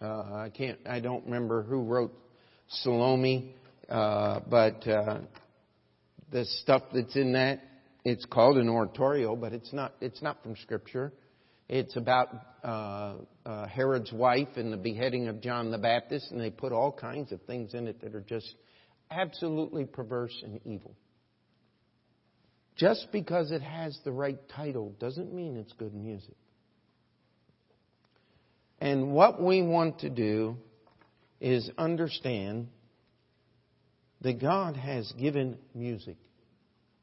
[0.00, 2.12] Uh, I can't, I don't remember who wrote
[2.68, 3.54] Salome,
[3.88, 5.20] uh, but uh,
[6.30, 7.60] the stuff that's in that,
[8.04, 11.12] it's called an oratorio, but it's not, it's not from Scripture.
[11.68, 12.28] It's about
[12.64, 13.14] uh,
[13.44, 17.32] uh, Herod's wife and the beheading of John the Baptist, and they put all kinds
[17.32, 18.54] of things in it that are just
[19.10, 20.94] absolutely perverse and evil.
[22.76, 26.36] Just because it has the right title doesn't mean it's good music.
[28.80, 30.56] And what we want to do
[31.40, 32.68] is understand
[34.22, 36.16] that God has given music.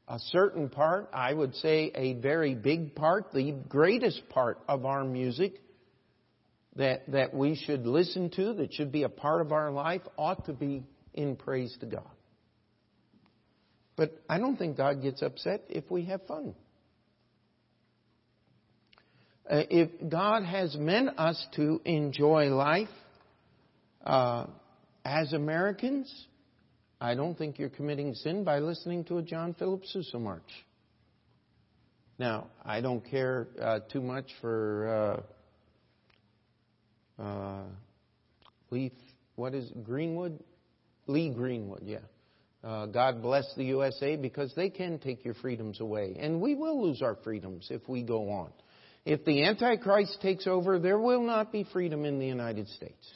[0.08, 5.04] A certain part, I would say a very big part, the greatest part of our
[5.04, 5.54] music
[6.76, 10.46] that, that we should listen to, that should be a part of our life, ought
[10.46, 12.10] to be in praise to God.
[13.96, 16.54] But I don't think God gets upset if we have fun.
[19.48, 22.88] Uh, if God has meant us to enjoy life
[24.04, 24.46] uh,
[25.04, 26.12] as Americans,
[27.00, 30.50] I don't think you're committing sin by listening to a John Philip Sousa march.
[32.18, 35.22] Now, I don't care uh, too much for
[37.18, 37.64] uh, uh,
[38.70, 38.92] Leaf.
[39.34, 39.84] What is it?
[39.84, 40.42] Greenwood?
[41.06, 41.98] Lee Greenwood, yeah.
[42.64, 46.16] Uh, God bless the USA because they can take your freedoms away.
[46.18, 48.50] And we will lose our freedoms if we go on.
[49.04, 53.06] If the Antichrist takes over, there will not be freedom in the United States.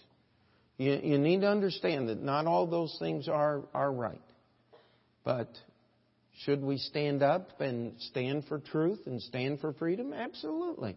[0.80, 4.18] You, you need to understand that not all those things are, are right.
[5.24, 5.50] But
[6.44, 10.14] should we stand up and stand for truth and stand for freedom?
[10.14, 10.96] Absolutely.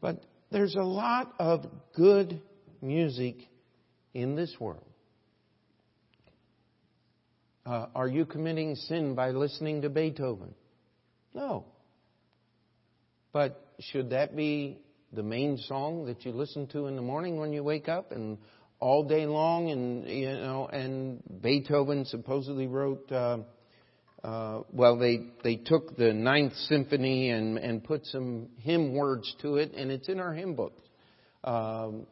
[0.00, 2.42] But there's a lot of good
[2.82, 3.36] music
[4.12, 4.82] in this world.
[7.64, 10.52] Uh, are you committing sin by listening to Beethoven?
[11.32, 11.64] No.
[13.32, 14.78] But should that be
[15.12, 18.38] the main song that you listen to in the morning when you wake up and
[18.78, 23.38] all day long and you know and Beethoven supposedly wrote uh,
[24.22, 29.56] uh, well they they took the ninth symphony and and put some hymn words to
[29.56, 30.74] it and it's in our hymn book.
[31.42, 32.06] Um,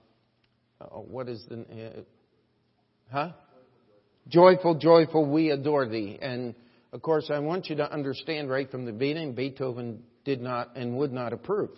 [0.80, 2.00] uh, what is the uh,
[3.12, 3.32] huh?
[4.28, 6.18] Joyful joyful we adore thee.
[6.20, 6.54] And
[6.92, 10.96] of course I want you to understand right from the beginning Beethoven did not and
[10.98, 11.70] would not approve.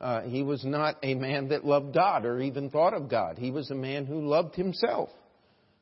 [0.00, 3.36] Uh, he was not a man that loved God or even thought of God.
[3.36, 5.10] He was a man who loved himself.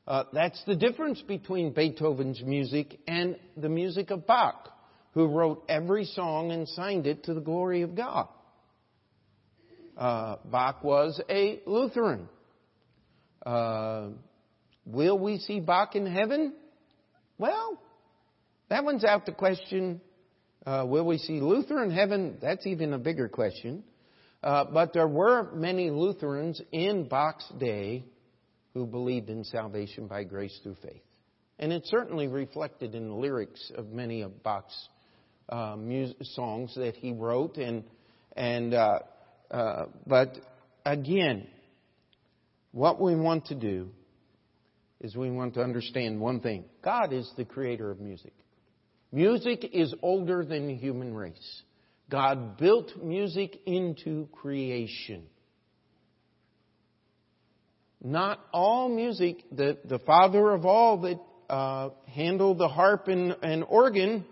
[0.07, 4.75] Uh, that's the difference between Beethoven's music and the music of Bach,
[5.13, 8.29] who wrote every song and signed it to the glory of God.
[9.97, 12.29] Uh, Bach was a Lutheran.
[13.45, 14.09] Uh,
[14.85, 16.55] will we see Bach in heaven?
[17.37, 17.81] Well,
[18.69, 20.01] that one's out the question
[20.67, 22.37] uh, will we see Luther in heaven?
[22.43, 23.85] That's even a bigger question.
[24.43, 28.05] Uh, but there were many Lutherans in Bach's day
[28.75, 31.03] who believed in salvation by grace through faith.
[31.59, 34.89] And it certainly reflected in the lyrics of many of Bach's
[35.49, 37.57] uh, music, songs that he wrote.
[37.57, 37.83] And,
[38.37, 39.01] and, uh,
[39.51, 40.37] uh, but
[40.87, 41.49] again,
[42.71, 43.91] what we want to do
[45.01, 48.33] is we want to understand one thing God is the creator of music.
[49.11, 51.63] Music is older than the human race.
[52.11, 55.25] God built music into creation.
[58.03, 61.21] Not all music, the, the father of all that
[61.53, 64.25] uh, handled the harp and, and organ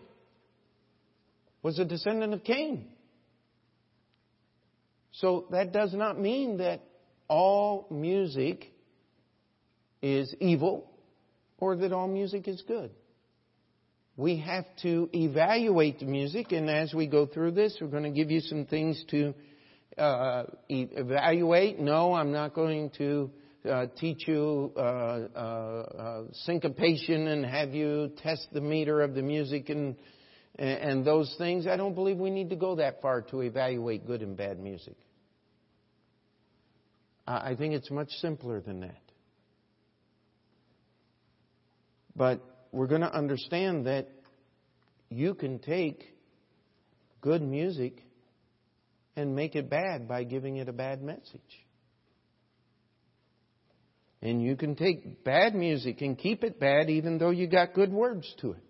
[1.62, 2.86] was a descendant of Cain.
[5.12, 6.82] So that does not mean that
[7.28, 8.72] all music
[10.00, 10.90] is evil
[11.58, 12.90] or that all music is good.
[14.16, 18.10] We have to evaluate the music, and as we go through this, we're going to
[18.10, 19.34] give you some things to
[19.98, 21.78] uh, evaluate.
[21.78, 23.30] No, I'm not going to
[23.68, 29.22] uh, teach you uh, uh, uh, syncopation and have you test the meter of the
[29.22, 29.96] music and
[30.58, 31.66] and those things.
[31.66, 34.96] I don't believe we need to go that far to evaluate good and bad music.
[37.26, 39.02] I think it's much simpler than that.
[42.14, 42.40] But
[42.76, 44.06] we're going to understand that
[45.08, 46.04] you can take
[47.22, 48.02] good music
[49.16, 51.40] and make it bad by giving it a bad message.
[54.20, 57.90] And you can take bad music and keep it bad even though you got good
[57.90, 58.62] words to it.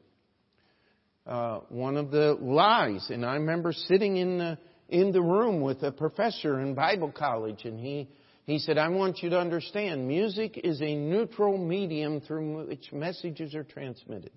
[1.27, 5.83] Uh, one of the lies, and I remember sitting in the, in the room with
[5.83, 8.09] a professor in Bible college, and he
[8.47, 13.57] he said, I want you to understand music is a neutral medium through which messages
[13.57, 14.31] are transmitted.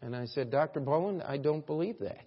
[0.00, 0.78] And I said, Dr.
[0.78, 2.24] Bowen, I don't believe that.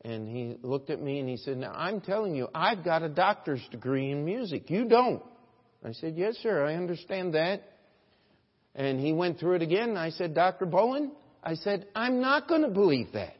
[0.00, 3.10] And he looked at me and he said, Now I'm telling you, I've got a
[3.10, 4.70] doctor's degree in music.
[4.70, 5.22] You don't.
[5.84, 7.62] I said, Yes, sir, I understand that.
[8.74, 10.64] And he went through it again and I said, Dr.
[10.64, 11.12] Bowen,
[11.44, 13.36] I said, I'm not going to believe that.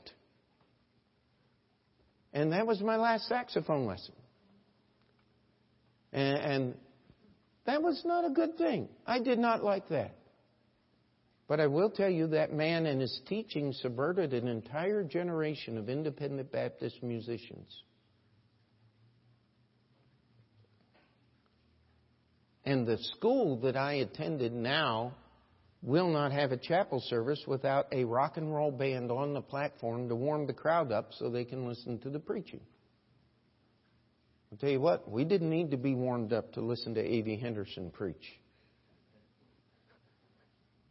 [2.35, 4.14] And that was my last saxophone lesson.
[6.13, 6.75] And, and
[7.67, 8.89] that was not a good thing.
[9.07, 10.15] I did not like that.
[11.49, 15.89] But I will tell you that man and his teaching subverted an entire generation of
[15.89, 17.83] independent Baptist musicians.
[22.65, 25.15] And the school that I attended now
[25.83, 30.09] will not have a chapel service without a rock and roll band on the platform
[30.09, 32.61] to warm the crowd up so they can listen to the preaching.
[34.53, 37.39] I'll tell you what, we didn't need to be warmed up to listen to A.V.
[37.39, 38.23] Henderson preach.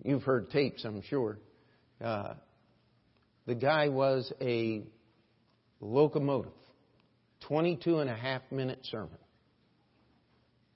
[0.04, 1.38] You've heard tapes, I'm sure.
[2.04, 2.34] Uh,
[3.46, 4.82] the guy was a
[5.80, 6.52] locomotive,
[7.48, 9.20] 22 and a half minute sermon.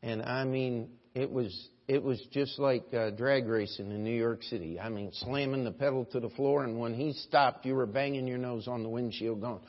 [0.04, 4.44] And I mean, it was it was just like uh, drag racing in New York
[4.44, 4.80] City.
[4.80, 8.28] I mean, slamming the pedal to the floor, and when he stopped, you were banging
[8.28, 9.62] your nose on the windshield, going,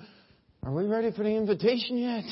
[0.63, 2.25] "Are we ready for the invitation yet?"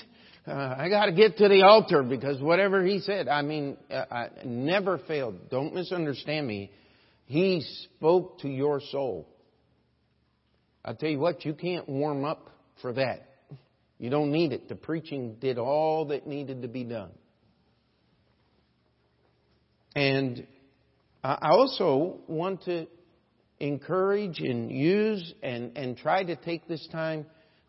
[0.47, 4.05] Uh, I got to get to the altar because whatever he said, I mean, uh,
[4.11, 5.49] I never failed.
[5.51, 6.71] Don't misunderstand me.
[7.27, 9.27] He spoke to your soul.
[10.85, 12.51] I'll tell you what, you can't warm up
[12.83, 13.27] for that.
[13.99, 14.69] You don't need it.
[14.69, 17.13] The preaching did all that needed to be done.
[19.97, 20.47] And
[21.23, 22.87] I also want to
[23.61, 27.25] encourage and use and, and try to take this time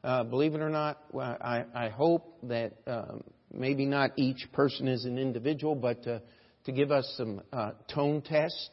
[0.06, 5.04] uh, believe it or not, I, I hope that um, maybe not each person is
[5.06, 6.20] an individual, but uh,
[6.66, 8.70] to give us some uh, tone test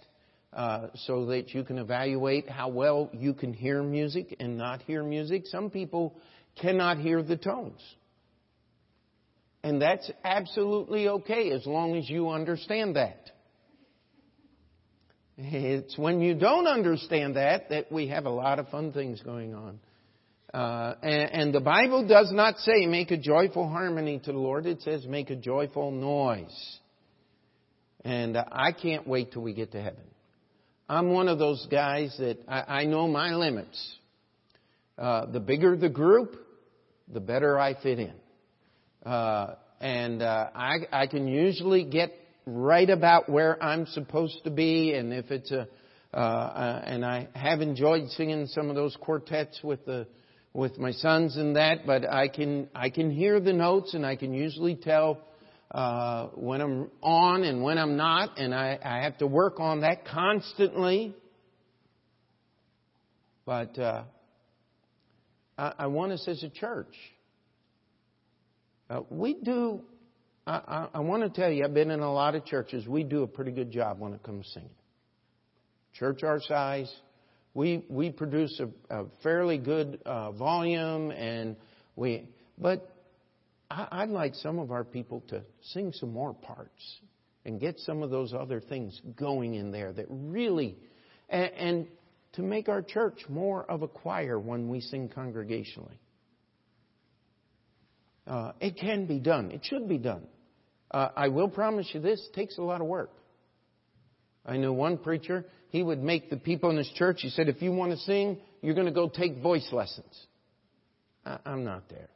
[0.53, 5.03] uh, so that you can evaluate how well you can hear music and not hear
[5.03, 5.47] music.
[5.47, 6.19] Some people
[6.61, 7.81] cannot hear the tones.
[9.65, 13.31] And that's absolutely okay as long as you understand that.
[15.39, 19.55] It's when you don't understand that that we have a lot of fun things going
[19.55, 19.81] on.
[20.53, 24.67] Uh, and, and, the Bible does not say make a joyful harmony to the Lord.
[24.67, 26.79] It says make a joyful noise.
[28.05, 30.05] And uh, I can't wait till we get to heaven.
[30.91, 33.97] I'm one of those guys that I, I know my limits.
[34.99, 36.37] Uh, the bigger the group,
[37.11, 38.15] the better I fit in.
[39.07, 42.13] Uh, and uh, I, I can usually get
[42.45, 44.93] right about where I'm supposed to be.
[44.93, 45.67] And if it's a,
[46.13, 50.07] uh, and I have enjoyed singing some of those quartets with the
[50.55, 54.17] with my sons and that, but I can I can hear the notes and I
[54.17, 55.21] can usually tell
[55.73, 59.81] uh, when I'm on and when I'm not, and I, I have to work on
[59.81, 61.15] that constantly.
[63.47, 64.05] But uh,
[65.57, 66.95] I, I want us as a church.
[68.91, 69.81] Uh, we do.
[70.47, 72.87] I, I, I want to tell you, I've been in a lot of churches.
[72.87, 74.71] We do a pretty good job when it comes to singing.
[75.99, 76.93] Church our size,
[77.55, 81.57] we we produce a, fairly good uh, volume, and
[81.97, 82.29] we.
[82.59, 82.89] But
[83.71, 85.43] I'd like some of our people to
[85.73, 87.01] sing some more parts
[87.45, 90.77] and get some of those other things going in there that really.
[91.29, 91.87] And, and
[92.35, 95.97] to make our church more of a choir when we sing congregationally.
[98.27, 99.51] Uh, it can be done.
[99.51, 100.27] It should be done.
[100.91, 103.11] Uh, I will promise you this takes a lot of work.
[104.47, 107.63] I know one preacher, he would make the people in his church, he said, if
[107.63, 110.27] you want to sing, you're going to go take voice lessons.
[111.25, 112.11] I'm not there.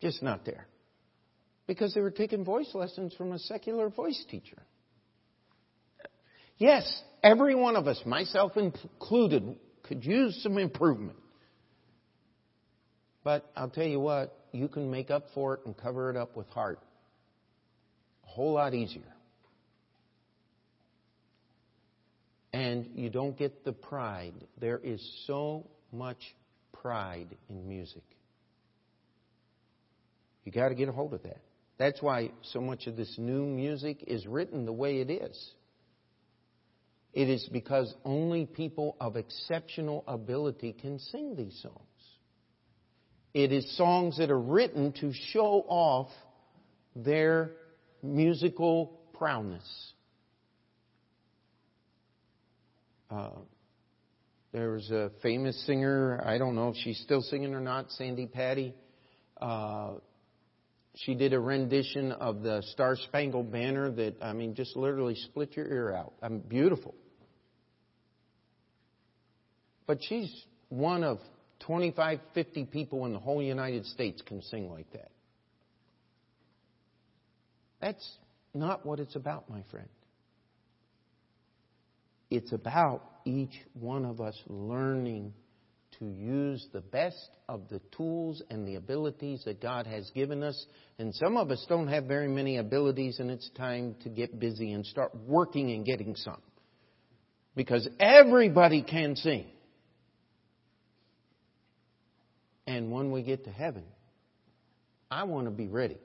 [0.00, 0.66] Just not there.
[1.68, 4.60] Because they were taking voice lessons from a secular voice teacher.
[6.58, 11.16] Yes, every one of us, myself included, could use some improvement.
[13.22, 16.36] But I'll tell you what, you can make up for it and cover it up
[16.36, 16.80] with heart.
[18.24, 19.14] A whole lot easier.
[22.52, 24.34] And you don't get the pride.
[24.58, 26.18] There is so much
[26.72, 28.02] pride in music.
[30.44, 31.40] You got to get a hold of that.
[31.78, 35.52] That's why so much of this new music is written the way it is.
[37.12, 41.76] It is because only people of exceptional ability can sing these songs.
[43.32, 46.08] It is songs that are written to show off
[46.94, 47.52] their
[48.02, 49.89] musical prowess.
[53.10, 53.30] Uh,
[54.52, 58.26] there was a famous singer, I don't know if she's still singing or not, Sandi
[58.26, 58.74] Patty.
[59.40, 59.94] Uh,
[60.96, 65.56] she did a rendition of the Star Spangled Banner that, I mean, just literally split
[65.56, 66.14] your ear out.
[66.22, 66.94] I mean, beautiful.
[69.86, 70.32] But she's
[70.68, 71.18] one of
[71.60, 75.10] 25, 50 people in the whole United States can sing like that.
[77.80, 78.18] That's
[78.52, 79.88] not what it's about, my friend.
[82.30, 85.34] It's about each one of us learning
[85.98, 90.66] to use the best of the tools and the abilities that God has given us.
[90.98, 94.72] And some of us don't have very many abilities, and it's time to get busy
[94.72, 96.40] and start working and getting some.
[97.56, 99.46] Because everybody can sing.
[102.66, 103.84] And when we get to heaven,
[105.10, 105.98] I want to be ready.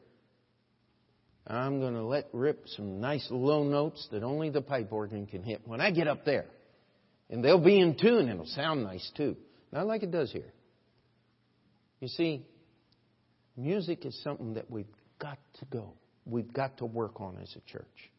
[1.48, 5.44] I'm going to let rip some nice low notes that only the pipe organ can
[5.44, 6.46] hit when I get up there.
[7.30, 9.36] And they'll be in tune and it'll sound nice too.
[9.72, 10.54] Not like it does here.
[12.00, 12.46] You see,
[13.56, 14.86] music is something that we've
[15.20, 15.94] got to go.
[16.26, 18.12] We've got to work on as a church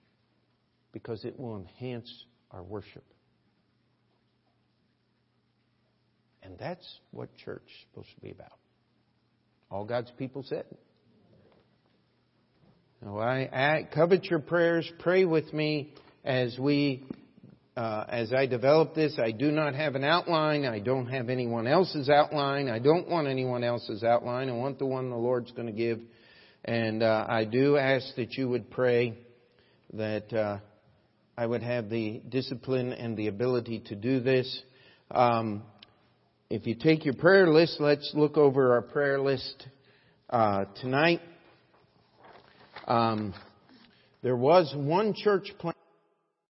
[0.93, 2.11] because it will enhance
[2.53, 3.05] our worship.
[6.43, 8.53] And that's what church is supposed to be about.
[9.68, 10.64] All God's people said.
[13.53, 14.90] I covet your prayers.
[15.01, 15.92] Pray with me
[16.24, 17.05] as we,
[17.76, 19.18] uh, as I develop this.
[19.22, 20.64] I do not have an outline.
[20.64, 22.68] I don't have anyone else's outline.
[22.70, 24.49] I don't want anyone else's outline.
[24.49, 26.01] I want the one the Lord's going to give.
[26.64, 29.18] And uh, I do ask that you would pray
[29.92, 30.59] that uh,
[31.36, 34.62] I would have the discipline and the ability to do this.
[35.11, 35.64] Um,
[36.49, 39.66] if you take your prayer list, let's look over our prayer list
[40.30, 41.20] uh, tonight.
[42.87, 43.34] Um,
[44.22, 45.76] there was one church plant.